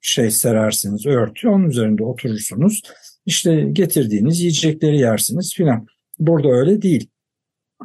[0.00, 2.82] şey serersiniz, örtü, onun üzerinde oturursunuz.
[3.26, 5.86] İşte getirdiğiniz yiyecekleri yersiniz filan.
[6.18, 7.08] Burada öyle değil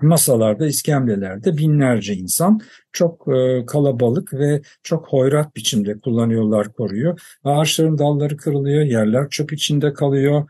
[0.01, 2.59] masalarda, iskemlelerde binlerce insan
[2.91, 7.21] çok e, kalabalık ve çok hoyrat biçimde kullanıyorlar koruyor.
[7.43, 10.49] Ağaçların dalları kırılıyor, yerler çöp içinde kalıyor,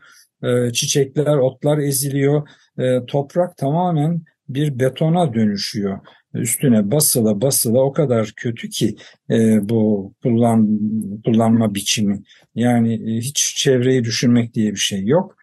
[0.72, 2.48] çiçekler, otlar eziliyor.
[2.78, 5.98] E, toprak tamamen bir betona dönüşüyor.
[6.34, 8.96] Üstüne basıla basıla o kadar kötü ki
[9.30, 10.80] e, bu kullan,
[11.24, 12.22] kullanma biçimi.
[12.54, 15.36] Yani e, hiç çevreyi düşünmek diye bir şey yok.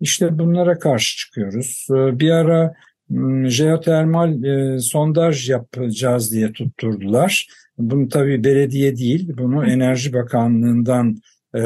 [0.00, 1.86] İşte bunlara karşı çıkıyoruz.
[1.90, 2.74] E, bir ara
[3.44, 7.46] jeotermal e, sondaj yapacağız diye tutturdular.
[7.78, 11.16] Bunu tabii belediye değil, bunu Enerji Bakanlığı'ndan
[11.54, 11.60] e,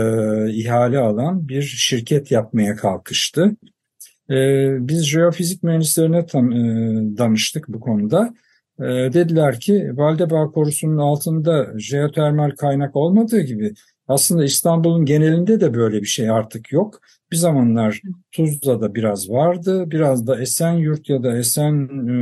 [0.51, 3.57] ihale alan bir şirket yapmaya kalkıştı.
[4.31, 4.37] E,
[4.88, 6.57] biz jeofizik mühendislerine tam, e,
[7.18, 8.35] danıştık bu konuda.
[8.81, 13.74] E, dediler ki Valdebağ korusunun altında jeotermal kaynak olmadığı gibi
[14.09, 17.01] aslında İstanbul'un genelinde de böyle bir şey artık yok.
[17.33, 18.01] Bir zamanlar
[18.33, 19.90] Tuzla'da biraz vardı.
[19.90, 22.16] Biraz da Esenyurt ya da Esen e,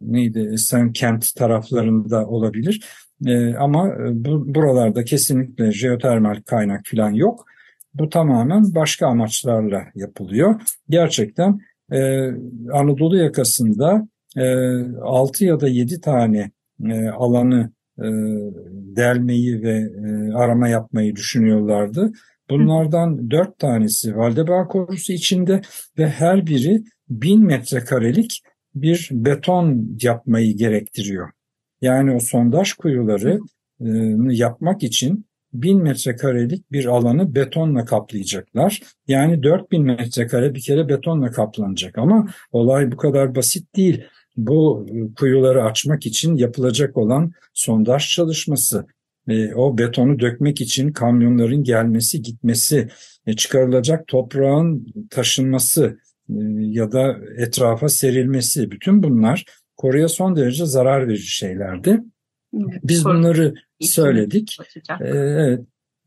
[0.00, 2.84] neydi Esen kent taraflarında olabilir.
[3.26, 7.46] E, ama bu, buralarda kesinlikle jeotermal kaynak falan yok.
[7.94, 10.60] Bu tamamen başka amaçlarla yapılıyor.
[10.88, 11.60] Gerçekten
[11.92, 12.30] e,
[12.72, 14.44] Anadolu yakasında e,
[15.02, 16.50] 6 ya da 7 tane
[16.84, 18.06] e, alanı e,
[18.96, 22.12] delmeyi ve e, arama yapmayı düşünüyorlardı.
[22.50, 25.60] Bunlardan dört tanesi Valdebağ korusu içinde
[25.98, 28.42] ve her biri bin metrekarelik
[28.74, 31.30] bir beton yapmayı gerektiriyor.
[31.80, 33.40] Yani o sondaj kuyuları
[33.80, 33.88] e,
[34.30, 38.80] yapmak için bin metrekarelik bir alanı betonla kaplayacaklar.
[39.08, 44.04] Yani 4000 metrekare bir kere betonla kaplanacak ama olay bu kadar basit değil.
[44.36, 44.86] Bu
[45.18, 48.86] kuyuları açmak için yapılacak olan sondaj çalışması,
[49.28, 52.88] e, o betonu dökmek için kamyonların gelmesi, gitmesi,
[53.26, 59.44] e, çıkarılacak toprağın taşınması e, ya da etrafa serilmesi bütün bunlar
[59.76, 62.00] koruya son derece zarar verici şeylerdi.
[62.84, 64.58] Biz bunları söyledik.
[65.00, 65.60] Evet,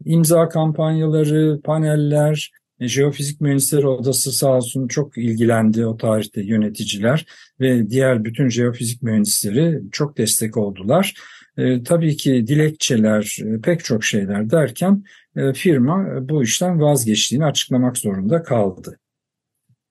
[0.05, 7.25] imza kampanyaları, paneller, Jeofizik Mühendisleri Odası sağ olsun çok ilgilendi o tarihte yöneticiler
[7.59, 11.13] ve diğer bütün jeofizik mühendisleri çok destek oldular.
[11.57, 15.03] E, tabii ki dilekçeler, e, pek çok şeyler derken
[15.35, 18.98] e, firma bu işten vazgeçtiğini açıklamak zorunda kaldı.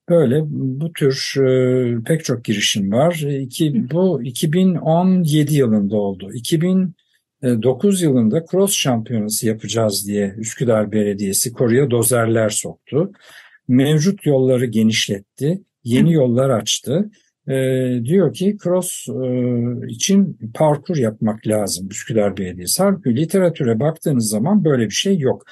[0.09, 3.13] Böyle bu tür e, pek çok girişim var.
[3.41, 6.31] İki, bu 2017 yılında oldu.
[6.33, 13.11] 2009 yılında cross şampiyonası yapacağız diye Üsküdar Belediyesi koruya dozerler soktu.
[13.67, 17.09] Mevcut yolları genişletti, yeni yollar açtı
[17.49, 17.55] e,
[18.03, 22.83] diyor ki cross e, için parkur yapmak lazım Üsküdar Belediyesi.
[22.83, 25.45] Halbuki literatüre baktığınız zaman böyle bir şey yok.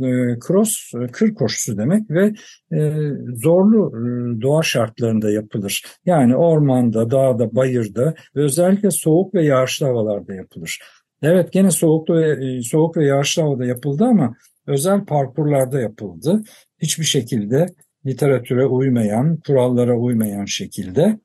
[0.00, 2.32] E, cross kır koşusu demek ve
[2.72, 2.92] e,
[3.34, 4.00] zorlu e,
[4.42, 5.84] doğa şartlarında yapılır.
[6.06, 10.78] Yani ormanda, dağda, bayırda ve özellikle soğuk ve yağışlı havalarda yapılır.
[11.22, 14.34] Evet gene soğuklu ve, soğuk ve yağışlı havada yapıldı ama
[14.66, 16.42] özel parkurlarda yapıldı.
[16.82, 17.66] Hiçbir şekilde
[18.06, 21.18] literatüre uymayan, kurallara uymayan şekilde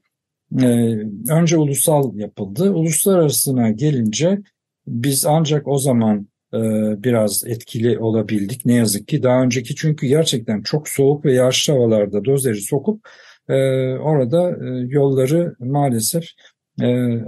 [0.58, 0.98] ee,
[1.30, 2.72] önce ulusal yapıldı.
[2.72, 4.40] Uluslararasına gelince
[4.88, 6.29] biz ancak o zaman e,
[7.04, 8.66] biraz etkili olabildik.
[8.66, 13.08] Ne yazık ki daha önceki çünkü gerçekten çok soğuk ve yağışlı havalarda dozeri sokup
[13.50, 13.54] e,
[13.98, 16.24] orada e, yolları maalesef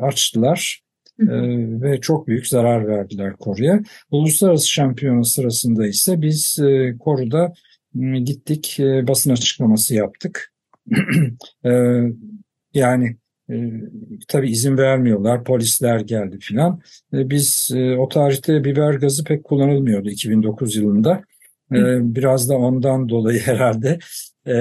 [0.01, 0.81] açtılar.
[1.81, 3.79] ve çok büyük zarar verdiler koruya.
[4.11, 6.59] Uluslararası şampiyona sırasında ise biz
[6.99, 7.53] koruda
[8.23, 10.53] gittik basın açıklaması yaptık.
[12.73, 13.17] Yani
[13.51, 13.71] e,
[14.27, 16.81] tabii izin vermiyorlar, polisler geldi filan.
[17.13, 21.23] E, biz e, o tarihte biber gazı pek kullanılmıyordu 2009 yılında.
[21.71, 23.99] E, biraz da ondan dolayı herhalde
[24.47, 24.55] e,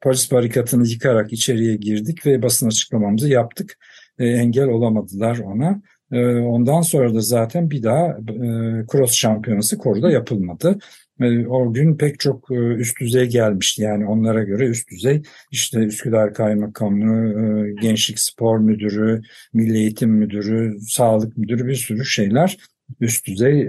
[0.00, 3.78] polis barikatını yıkarak içeriye girdik ve basın açıklamamızı yaptık.
[4.18, 5.82] E, engel olamadılar ona.
[6.46, 8.46] Ondan sonra da zaten bir daha e,
[8.92, 10.78] cross şampiyonası koruda yapılmadı.
[11.20, 13.82] E, o gün pek çok e, üst düzey gelmişti.
[13.82, 20.80] Yani onlara göre üst düzey işte Üsküdar Kaymakamı, e, Gençlik Spor Müdürü, Milli Eğitim Müdürü,
[20.80, 22.58] Sağlık Müdürü bir sürü şeyler
[23.00, 23.68] üst düzey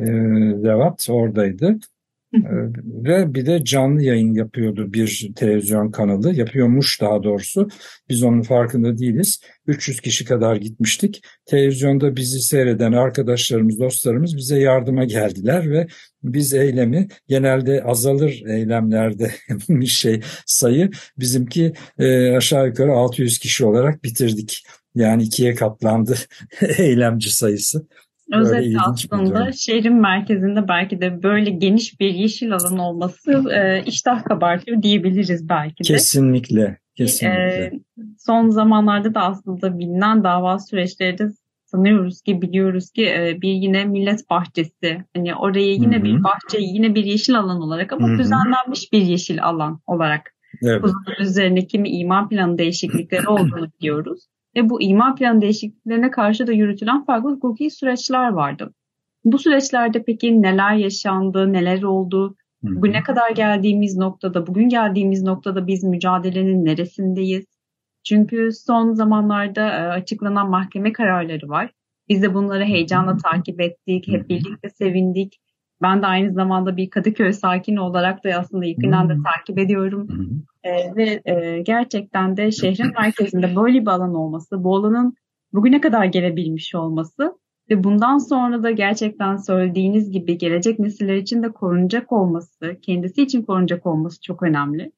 [0.62, 1.80] zevat oradaydı.
[2.34, 6.34] Ve bir de canlı yayın yapıyordu bir televizyon kanalı.
[6.36, 7.70] Yapıyormuş daha doğrusu.
[8.10, 9.42] Biz onun farkında değiliz.
[9.68, 11.22] 300 kişi kadar gitmiştik.
[11.46, 15.88] Televizyonda bizi seyreden arkadaşlarımız, dostlarımız bize yardıma geldiler ve
[16.24, 19.32] biz eylemi genelde azalır eylemlerde
[19.70, 24.64] bir şey sayı bizimki e, aşağı yukarı 600 kişi olarak bitirdik.
[24.96, 26.16] Yani ikiye katlandı
[26.78, 27.88] eylemci sayısı.
[28.32, 34.82] Özetle aslında şehrin merkezinde belki de böyle geniş bir yeşil alan olması e, iştah kabartıyor
[34.82, 35.88] diyebiliriz belki de.
[35.88, 37.64] Kesinlikle, kesinlikle.
[37.64, 37.72] E,
[38.20, 41.24] son zamanlarda da aslında bilinen dava süreçleri de
[41.66, 46.04] sanıyoruz ki biliyoruz ki e, bir yine millet bahçesi hani oraya yine Hı-hı.
[46.04, 48.18] bir bahçe yine bir yeşil alan olarak ama Hı-hı.
[48.18, 50.84] düzenlenmiş bir yeşil alan olarak evet.
[51.20, 57.06] üzerine kimi imar planı değişiklikleri olduğunu biliyoruz ve bu imar planı değişikliklerine karşı da yürütülen
[57.06, 58.74] farklı hukuki süreçler vardı.
[59.26, 65.84] Bu süreçlerde peki neler yaşandı, neler oldu, bugüne kadar geldiğimiz noktada, bugün geldiğimiz noktada biz
[65.84, 67.46] mücadelenin neresindeyiz?
[68.04, 71.72] Çünkü son zamanlarda e, açıklanan mahkeme kararları var.
[72.10, 75.40] Biz de bunları heyecanla takip ettik, hep birlikte sevindik.
[75.82, 80.08] Ben de aynı zamanda bir Kadıköy sakini olarak da aslında yakından da takip ediyorum.
[80.64, 85.16] Ee, ve e, gerçekten de şehrin merkezinde böyle bir alan olması, bu alanın
[85.54, 87.38] bugüne kadar gelebilmiş olması
[87.70, 93.42] ve bundan sonra da gerçekten söylediğiniz gibi gelecek nesiller için de korunacak olması, kendisi için
[93.42, 94.92] korunacak olması çok önemli.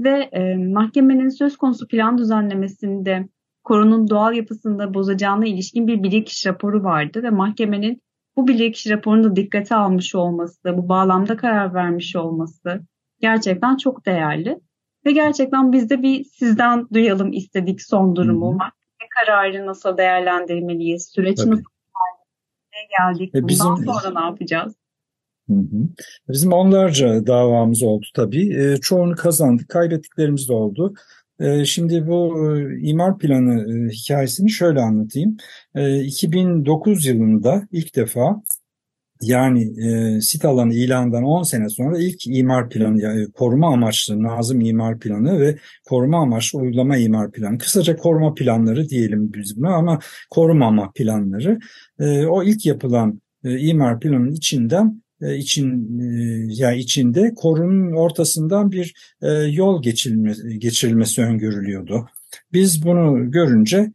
[0.00, 3.28] Ve e, mahkemenin söz konusu plan düzenlemesinde
[3.64, 8.02] korunun doğal yapısında bozacağına ilişkin bir bilirkişi raporu vardı ve mahkemenin
[8.36, 12.80] bu bilirkişi raporunu da dikkate almış olması, bu bağlamda karar vermiş olması
[13.20, 14.60] gerçekten çok değerli.
[15.06, 18.52] Ve gerçekten biz de bir sizden duyalım istedik son durumu.
[18.52, 21.10] Mahkeme kararı nasıl değerlendirmeliyiz?
[21.14, 21.50] Süreç Tabii.
[21.50, 21.64] nasıl
[22.98, 23.34] geldik?
[23.34, 24.74] E bizim, Bundan sonra ne yapacağız?
[25.48, 25.88] Hı hı.
[26.28, 28.62] Bizim onlarca davamız oldu tabii.
[28.62, 30.94] E, çoğunu kazandık, kaybettiklerimiz de oldu.
[31.40, 35.36] E, şimdi bu e, imar planı e, hikayesini şöyle anlatayım.
[35.74, 38.42] E, 2009 yılında ilk defa
[39.22, 44.60] yani e, sit alanı ilanından 10 sene sonra ilk imar planı, yani koruma amaçlı nazım
[44.60, 47.58] imar planı ve koruma amaçlı uygulama imar planı.
[47.58, 49.98] Kısaca koruma planları diyelim biz buna ama
[50.30, 51.58] korumama planları.
[51.98, 58.94] E, o ilk yapılan e, imar planının içinden için e, ya içinde korunun ortasından bir
[59.22, 62.08] e, yol geçirilmesi, geçirilmesi öngörülüyordu.
[62.52, 63.92] Biz bunu görünce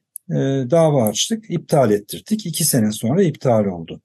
[0.71, 2.45] dava açtık, iptal ettirdik.
[2.45, 4.01] İki sene sonra iptal oldu.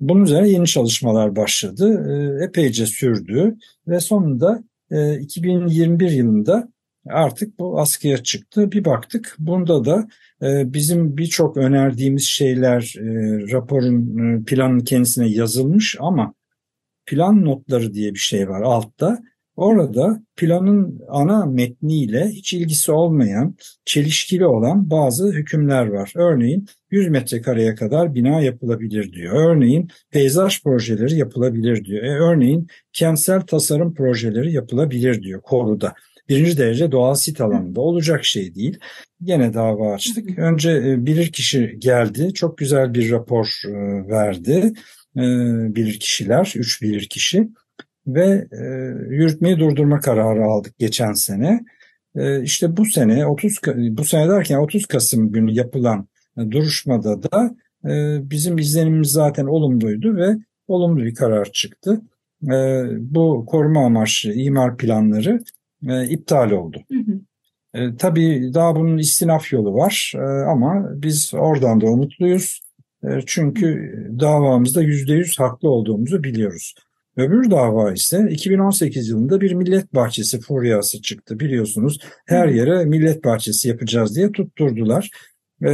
[0.00, 2.06] Bunun üzerine yeni çalışmalar başladı.
[2.44, 3.56] Epeyce sürdü
[3.88, 4.64] ve sonunda
[5.20, 6.68] 2021 yılında
[7.08, 8.72] artık bu askıya çıktı.
[8.72, 10.08] Bir baktık bunda da
[10.42, 12.94] bizim birçok önerdiğimiz şeyler
[13.52, 16.34] raporun planın kendisine yazılmış ama
[17.06, 19.18] plan notları diye bir şey var altta.
[19.56, 26.12] Orada planın ana metniyle hiç ilgisi olmayan, çelişkili olan bazı hükümler var.
[26.16, 29.50] Örneğin 100 metrekareye kadar bina yapılabilir diyor.
[29.50, 32.02] Örneğin peyzaj projeleri yapılabilir diyor.
[32.02, 35.94] E, örneğin kentsel tasarım projeleri yapılabilir diyor koruda.
[36.28, 38.78] Birinci derece doğal sit alanında olacak şey değil.
[39.22, 40.38] Gene dava açtık.
[40.38, 42.34] Önce e, bilir kişi geldi.
[42.34, 43.72] Çok güzel bir rapor e,
[44.08, 44.72] verdi
[45.16, 45.22] e,
[45.74, 47.48] bilir kişiler, üç bilir kişi
[48.06, 48.64] ve e,
[49.14, 51.64] yürütmeyi durdurma kararı aldık geçen sene.
[52.16, 53.58] E, işte bu sene 30
[53.90, 56.08] bu sene derken 30 Kasım günü yapılan
[56.50, 60.36] duruşmada da e, bizim izlenimimiz zaten olumluydu ve
[60.68, 62.00] olumlu bir karar çıktı.
[62.44, 65.44] E, bu koruma amaçlı imar planları
[65.88, 66.82] e, iptal oldu.
[66.92, 67.20] Hı hı.
[67.74, 72.65] E, tabii daha bunun istinaf yolu var e, ama biz oradan da umutluyuz.
[73.04, 76.74] E, çünkü davamızda yüzde yüz haklı olduğumuzu biliyoruz.
[77.16, 81.98] Öbür dava ise 2018 yılında bir millet bahçesi furyası çıktı biliyorsunuz.
[82.26, 85.10] Her yere millet bahçesi yapacağız diye tutturdular.
[85.62, 85.68] Ee,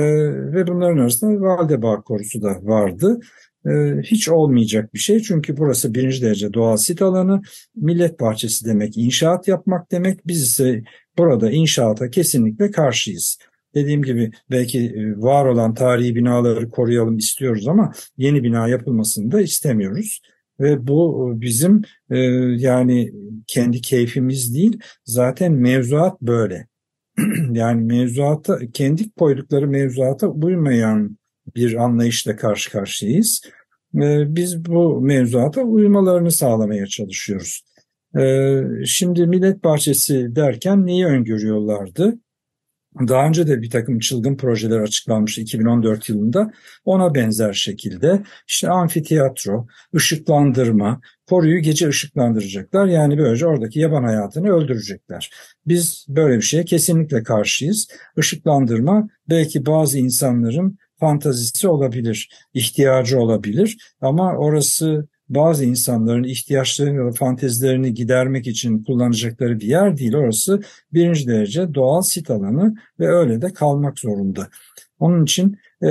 [0.53, 3.20] ve bunların arasında Valdebağ korusu da vardı.
[3.66, 3.70] Ee,
[4.03, 7.43] hiç olmayacak bir şey çünkü burası birinci derece doğal sit alanı.
[7.77, 10.27] Millet bahçesi demek inşaat yapmak demek.
[10.27, 10.83] Biz ise
[11.18, 13.39] burada inşaata kesinlikle karşıyız.
[13.75, 19.41] Dediğim gibi belki e, var olan tarihi binaları koruyalım istiyoruz ama yeni bina yapılmasını da
[19.41, 20.20] istemiyoruz.
[20.61, 22.18] Ve bu e, bizim e,
[22.57, 23.12] yani
[23.47, 26.66] kendi keyfimiz değil zaten mevzuat böyle.
[27.53, 31.18] yani mevzuata kendi koydukları mevzuata uymayan
[31.57, 33.43] bir anlayışla karşı karşıyayız.
[33.95, 37.64] Biz bu mevzuata uymalarını sağlamaya çalışıyoruz.
[38.87, 42.18] Şimdi Millet Bahçesi derken neyi öngörüyorlardı?
[43.09, 46.53] Daha önce de bir takım çılgın projeler açıklanmıştı 2014 yılında.
[46.84, 52.86] Ona benzer şekilde işte amfiteyatro, ışıklandırma, koruyu gece ışıklandıracaklar.
[52.86, 55.30] Yani böylece oradaki yaban hayatını öldürecekler.
[55.66, 57.88] Biz böyle bir şeye kesinlikle karşıyız.
[58.16, 67.95] Işıklandırma belki bazı insanların fantazisi olabilir, ihtiyacı olabilir ama orası bazı insanların ihtiyaçlarını ve fantezilerini
[67.95, 70.14] gidermek için kullanacakları bir yer değil.
[70.14, 70.61] Orası
[70.93, 74.49] birinci derece doğal sit alanı ve öyle de kalmak zorunda.
[74.99, 75.89] Onun için e,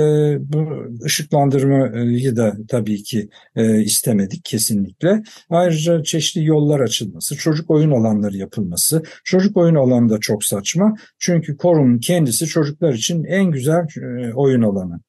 [0.52, 5.22] bu ışıklandırmayı da tabii ki e, istemedik kesinlikle.
[5.50, 9.02] Ayrıca çeşitli yollar açılması, çocuk oyun alanları yapılması.
[9.24, 10.94] Çocuk oyun alanı da çok saçma.
[11.18, 15.00] Çünkü korunun kendisi çocuklar için en güzel e, oyun alanı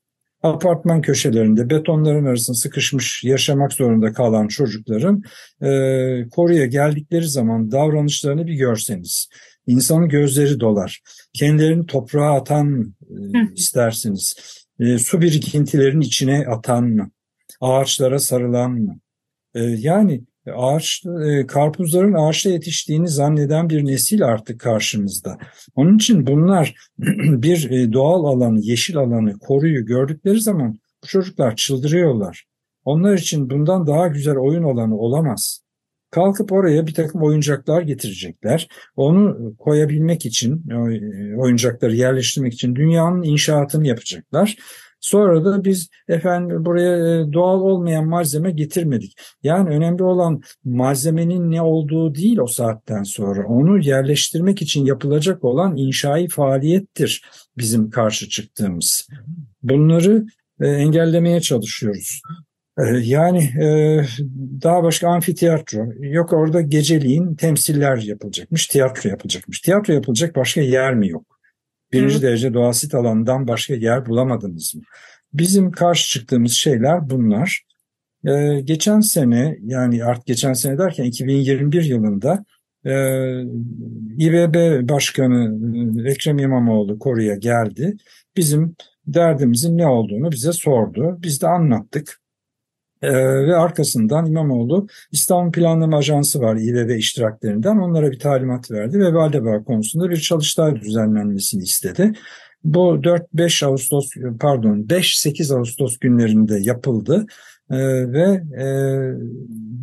[0.43, 5.23] apartman köşelerinde betonların arasında sıkışmış yaşamak zorunda kalan çocukların
[5.61, 5.69] e,
[6.29, 9.29] koruya geldikleri zaman davranışlarını bir görseniz.
[9.67, 11.01] İnsanın gözleri dolar.
[11.33, 14.35] Kendilerini toprağa atan e, istersiniz.
[14.79, 17.11] E, su birikintilerinin içine atan mı?
[17.61, 18.99] Ağaçlara sarılan mı?
[19.55, 25.37] E, yani ağaç, e, karpuzların ağaçta yetiştiğini zanneden bir nesil artık karşımızda.
[25.75, 26.75] Onun için bunlar
[27.27, 32.45] bir e, doğal alanı, yeşil alanı, koruyu gördükleri zaman bu çocuklar çıldırıyorlar.
[32.85, 35.63] Onlar için bundan daha güzel oyun alanı olamaz.
[36.11, 38.67] Kalkıp oraya bir takım oyuncaklar getirecekler.
[38.95, 40.75] Onu koyabilmek için, e,
[41.37, 44.57] oyuncakları yerleştirmek için dünyanın inşaatını yapacaklar.
[45.03, 49.17] Sonra da biz efendim buraya e, doğal olmayan malzeme getirmedik.
[49.43, 53.47] Yani önemli olan malzemenin ne olduğu değil o saatten sonra.
[53.47, 57.25] Onu yerleştirmek için yapılacak olan inşai faaliyettir
[57.57, 59.07] bizim karşı çıktığımız.
[59.63, 60.25] Bunları
[60.61, 62.21] e, engellemeye çalışıyoruz.
[62.77, 63.49] E, yani
[64.63, 69.59] daha başka amfiteyatro, yok orada geceliğin temsiller yapılacakmış, tiyatro yapılacakmış.
[69.61, 71.32] Tiyatro yapılacak başka yer mi yok?
[71.93, 72.21] Birinci Hı.
[72.21, 74.81] derece doğasit alandan başka yer bulamadınız mı?
[75.33, 77.63] Bizim karşı çıktığımız şeyler bunlar.
[78.25, 82.45] Ee, geçen sene yani artık geçen sene derken 2021 yılında
[82.85, 82.93] e,
[84.17, 85.57] İBB Başkanı
[86.05, 87.97] e, Ekrem İmamoğlu Koru'ya geldi.
[88.37, 88.75] Bizim
[89.07, 91.17] derdimizin ne olduğunu bize sordu.
[91.23, 92.22] Biz de anlattık.
[93.03, 93.13] Ee,
[93.47, 99.63] ve arkasından İmamoğlu İstanbul Planlama Ajansı var İBB iştiraklerinden onlara bir talimat verdi ve Valdebağ
[99.63, 102.13] konusunda bir çalıştay düzenlenmesini istedi.
[102.63, 107.25] Bu 4-5 Ağustos pardon 5-8 Ağustos günlerinde yapıldı
[107.71, 107.77] ee,
[108.11, 108.67] ve e,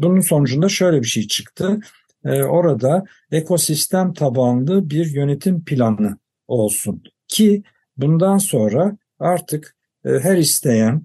[0.03, 1.81] bunun sonucunda şöyle bir şey çıktı.
[2.25, 6.19] Ee, orada ekosistem tabanlı bir yönetim planı
[6.49, 7.63] olsun ki
[7.97, 11.03] bundan sonra artık e, her isteyen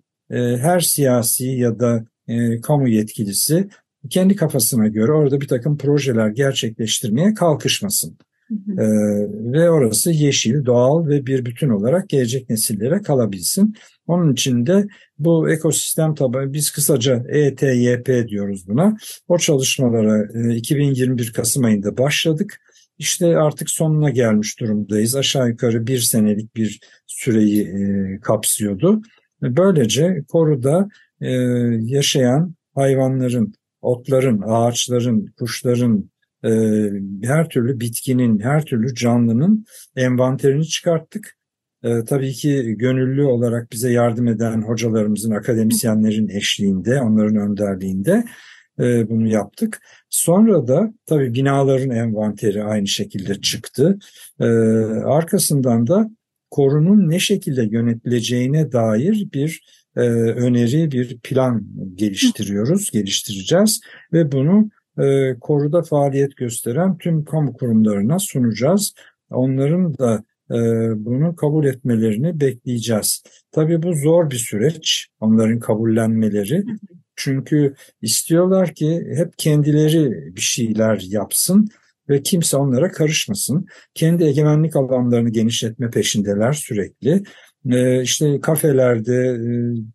[0.58, 3.70] her siyasi ya da e, kamu yetkilisi
[4.10, 8.18] kendi kafasına göre orada bir takım projeler gerçekleştirmeye kalkışmasın.
[8.48, 8.82] Hı hı.
[8.82, 13.76] Ee, ve orası yeşil, doğal ve bir bütün olarak gelecek nesillere kalabilsin.
[14.08, 14.88] Onun için de
[15.20, 18.98] bu ekosistem tabanı biz kısaca ETYP diyoruz buna.
[19.28, 22.62] O çalışmalara e, 2021 Kasım ayında başladık.
[22.98, 25.16] İşte artık sonuna gelmiş durumdayız.
[25.16, 29.02] Aşağı yukarı bir senelik bir süreyi e, kapsıyordu.
[29.50, 30.88] Böylece koruda
[31.22, 31.32] e,
[31.80, 36.10] yaşayan hayvanların, otların, ağaçların, kuşların,
[36.44, 36.50] e,
[37.24, 39.66] her türlü bitkinin, her türlü canlının
[39.96, 41.38] envanterini çıkarttık.
[41.84, 48.24] E, tabii ki gönüllü olarak bize yardım eden hocalarımızın, akademisyenlerin eşliğinde, onların önderliğinde
[49.10, 49.82] bunu yaptık.
[50.10, 54.00] Sonra da tabii binaların envanteri aynı şekilde çıktı.
[55.06, 56.10] Arkasından da
[56.56, 59.64] korunun ne şekilde yönetileceğine dair bir
[59.96, 63.82] e, öneri, bir plan geliştiriyoruz, geliştireceğiz
[64.14, 68.94] ve bunu e, koruda faaliyet gösteren tüm kamu kurumlarına sunacağız.
[69.30, 70.56] Onların da e,
[71.06, 73.24] bunu kabul etmelerini bekleyeceğiz.
[73.52, 76.64] Tabii bu zor bir süreç, onların kabullenmeleri.
[77.16, 81.70] Çünkü istiyorlar ki hep kendileri bir şeyler yapsın
[82.10, 83.66] ve kimse onlara karışmasın.
[83.94, 87.24] Kendi egemenlik alanlarını genişletme peşindeler sürekli.
[87.72, 89.50] Ee, işte kafelerde e,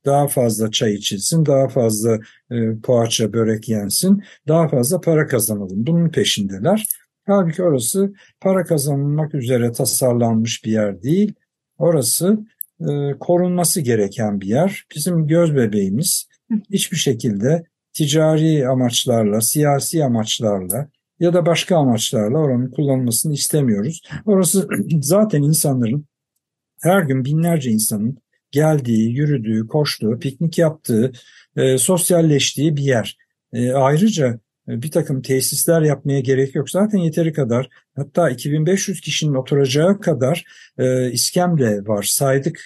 [0.05, 2.19] daha fazla çay içilsin, daha fazla
[2.51, 5.87] e, poğaça, börek yensin, daha fazla para kazanalım.
[5.87, 6.87] Bunun peşindeler.
[7.27, 11.33] Halbuki orası para kazanılmak üzere tasarlanmış bir yer değil.
[11.79, 12.39] Orası
[12.81, 14.85] e, korunması gereken bir yer.
[14.97, 16.29] Bizim göz bebeğimiz
[16.71, 20.89] hiçbir şekilde ticari amaçlarla, siyasi amaçlarla,
[21.21, 24.03] ya da başka amaçlarla oranın kullanılmasını istemiyoruz.
[24.27, 24.69] Orası
[25.01, 26.07] zaten insanların
[26.83, 28.19] her gün binlerce insanın
[28.51, 31.13] geldiği, yürüdüğü, koştuğu, piknik yaptığı,
[31.57, 33.17] e, sosyalleştiği bir yer.
[33.53, 36.71] E, ayrıca e, bir takım tesisler yapmaya gerek yok.
[36.71, 40.45] Zaten yeteri kadar hatta 2500 kişinin oturacağı kadar
[40.79, 42.61] e, iskemle var saydık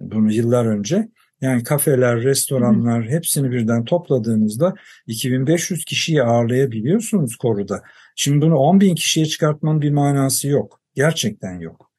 [0.00, 1.08] bunu yıllar önce.
[1.46, 4.74] Yani kafeler, restoranlar hı hepsini birden topladığınızda
[5.06, 7.82] 2500 kişiyi ağırlayabiliyorsunuz koruda.
[8.16, 10.80] Şimdi bunu 10 bin kişiye çıkartmanın bir manası yok.
[10.94, 11.90] Gerçekten yok.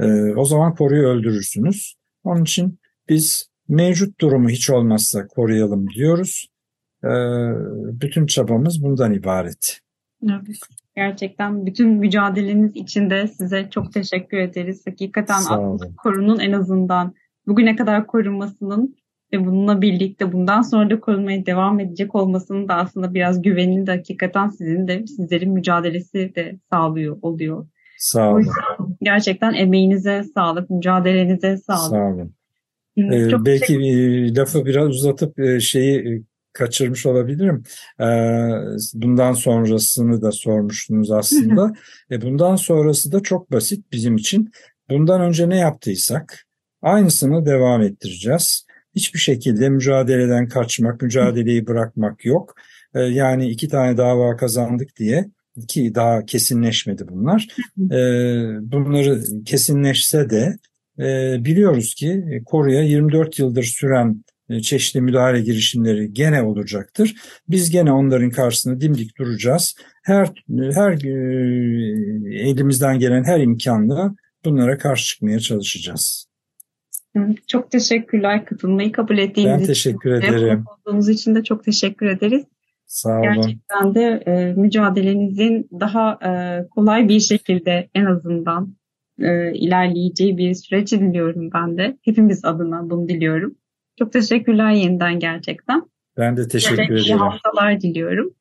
[0.00, 1.94] Ee, o zaman koruyu öldürürsünüz.
[2.24, 2.78] Onun için
[3.08, 6.48] biz mevcut durumu hiç olmazsa koruyalım diyoruz.
[7.04, 7.08] Ee,
[8.00, 9.80] bütün çabamız bundan ibaret.
[10.96, 14.82] Gerçekten bütün mücadeleniz için de size çok teşekkür ederiz.
[14.86, 17.14] Hakikaten aslında korunun en azından
[17.48, 18.96] bugüne kadar korunmasının
[19.32, 23.90] ve bununla birlikte bundan sonra da korunmaya devam edecek olmasının da aslında biraz güvenini de
[23.90, 27.66] hakikaten sizin de sizlerin mücadelesi de sağlıyor oluyor.
[27.98, 28.46] Sağ olun.
[29.02, 31.90] Gerçekten emeğinize sağlık, mücadelenize sağlık.
[31.90, 32.34] Sağ olun.
[32.98, 36.22] Ee, belki e, lafı biraz uzatıp e, şeyi e,
[36.52, 37.62] kaçırmış olabilirim.
[38.00, 38.04] Ee,
[38.94, 41.72] bundan sonrasını da sormuştunuz aslında.
[42.10, 44.50] e, bundan sonrası da çok basit bizim için.
[44.90, 46.47] Bundan önce ne yaptıysak
[46.82, 48.66] aynısını devam ettireceğiz.
[48.94, 52.54] Hiçbir şekilde mücadeleden kaçmak, mücadeleyi bırakmak yok.
[52.94, 55.24] Ee, yani iki tane dava kazandık diye
[55.68, 57.46] ki daha kesinleşmedi bunlar.
[57.78, 60.56] Ee, bunları kesinleşse de
[60.98, 67.14] e, biliyoruz ki koruya 24 yıldır süren e, çeşitli müdahale girişimleri gene olacaktır.
[67.48, 69.74] Biz gene onların karşısında dimdik duracağız.
[70.04, 70.32] Her
[70.74, 74.14] her e, elimizden gelen her imkanla
[74.44, 76.27] bunlara karşı çıkmaya çalışacağız.
[77.46, 79.60] Çok teşekkürler katılmayı kabul ettiğiniz için.
[79.60, 80.64] Ben teşekkür ederim.
[80.86, 82.44] Olduğunuz için de çok teşekkür ederiz.
[82.86, 83.22] Sağ olun.
[83.22, 86.30] Gerçekten de e, mücadelenizin daha e,
[86.68, 88.76] kolay bir şekilde en azından
[89.20, 91.98] e, ilerleyeceği bir süreç diliyorum ben de.
[92.04, 93.54] Hepimiz adına bunu diliyorum.
[93.98, 95.82] Çok teşekkürler yeniden gerçekten.
[96.16, 96.96] Ben de teşekkür ederim.
[96.96, 98.34] İyi haftalar diliyorum.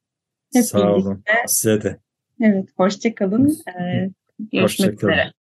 [0.54, 1.10] Hep Sağ birlikte.
[1.10, 1.24] olun.
[1.48, 2.00] Size de.
[2.42, 3.58] Evet, hoşçakalın.
[3.68, 4.10] Ee,
[4.40, 5.32] görüşmek hoşça üzere.